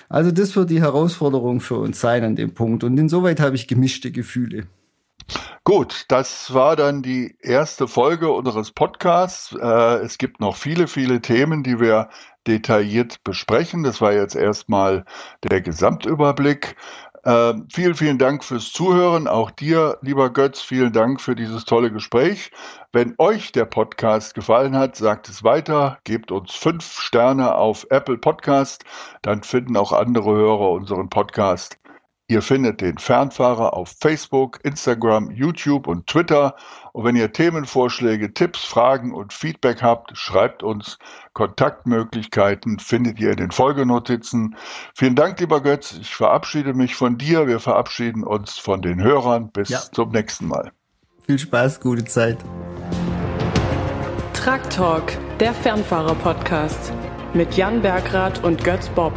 Also 0.09 0.33
das 0.33 0.57
wird 0.57 0.71
die 0.71 0.81
Herausforderung 0.81 1.61
für 1.61 1.77
uns 1.77 2.01
sein 2.01 2.25
an 2.25 2.37
dem 2.37 2.53
Punkt. 2.53 2.83
Und 2.83 2.99
insoweit 2.99 3.41
habe 3.41 3.55
ich 3.55 3.69
gemischte 3.69 4.11
Gefühle. 4.11 4.67
Gut, 5.63 6.07
das 6.09 6.53
war 6.53 6.75
dann 6.75 7.03
die 7.03 7.37
erste 7.41 7.87
Folge 7.87 8.33
unseres 8.33 8.73
Podcasts. 8.73 9.55
Äh, 9.55 9.99
es 9.99 10.19
gibt 10.19 10.41
noch 10.41 10.57
viele, 10.57 10.89
viele 10.89 11.21
Themen, 11.21 11.63
die 11.63 11.79
wir 11.79 12.09
detailliert 12.47 13.23
besprechen. 13.23 13.85
Das 13.85 14.01
war 14.01 14.13
jetzt 14.13 14.35
erstmal 14.35 15.05
der 15.49 15.61
Gesamtüberblick. 15.61 16.75
Ähm, 17.25 17.67
vielen, 17.73 17.95
vielen 17.95 18.19
Dank 18.19 18.45
fürs 18.45 18.73
Zuhören. 18.73 19.29
Auch 19.29 19.51
dir, 19.51 19.99
lieber 20.01 20.31
Götz, 20.31 20.61
vielen 20.61 20.93
Dank 20.93 21.21
für 21.21 21.35
dieses 21.35 21.65
tolle 21.65 21.93
Gespräch. 21.93 22.51
Wenn 22.93 23.15
euch 23.19 23.53
der 23.53 23.67
Podcast 23.67 24.35
gefallen 24.35 24.77
hat, 24.77 24.97
sagt 24.97 25.29
es 25.29 25.45
weiter, 25.45 25.99
gebt 26.05 26.33
uns 26.33 26.55
fünf 26.55 26.85
Sterne 26.85 27.55
auf 27.55 27.87
Apple 27.91 28.19
Podcast, 28.19 28.85
dann 29.23 29.43
finden 29.43 29.77
auch 29.77 29.93
andere 29.93 30.33
Hörer 30.33 30.71
unseren 30.71 31.11
Podcast. 31.11 31.80
Ihr 32.31 32.43
findet 32.43 32.81
den 32.81 32.97
Fernfahrer 32.97 33.75
auf 33.75 33.93
Facebook, 33.99 34.61
Instagram, 34.63 35.33
YouTube 35.33 35.89
und 35.89 36.07
Twitter. 36.07 36.55
Und 36.93 37.05
wenn 37.05 37.17
ihr 37.17 37.33
Themenvorschläge, 37.33 38.33
Tipps, 38.33 38.65
Fragen 38.65 39.13
und 39.13 39.33
Feedback 39.33 39.83
habt, 39.83 40.17
schreibt 40.17 40.63
uns. 40.63 41.01
Kontaktmöglichkeiten 41.33 42.79
findet 42.79 43.19
ihr 43.19 43.33
in 43.33 43.39
den 43.39 43.51
Folgenotizen. 43.51 44.55
Vielen 44.95 45.17
Dank, 45.17 45.41
lieber 45.41 45.61
Götz. 45.61 45.99
Ich 46.01 46.15
verabschiede 46.15 46.73
mich 46.73 46.95
von 46.95 47.19
dir. 47.19 47.49
Wir 47.49 47.59
verabschieden 47.59 48.23
uns 48.23 48.59
von 48.59 48.81
den 48.81 49.03
Hörern. 49.03 49.51
Bis 49.51 49.71
ja. 49.71 49.81
zum 49.81 50.11
nächsten 50.11 50.47
Mal. 50.47 50.71
Viel 51.27 51.41
Spaß, 51.41 51.81
gute 51.81 52.05
Zeit. 52.05 52.39
Truck 54.35 54.71
Talk, 54.71 55.19
der 55.41 55.53
Fernfahrer-Podcast 55.53 56.93
mit 57.35 57.57
Jan 57.57 57.83
Bergrath 57.83 58.45
und 58.45 58.63
Götz 58.63 58.89
Bob. 58.91 59.13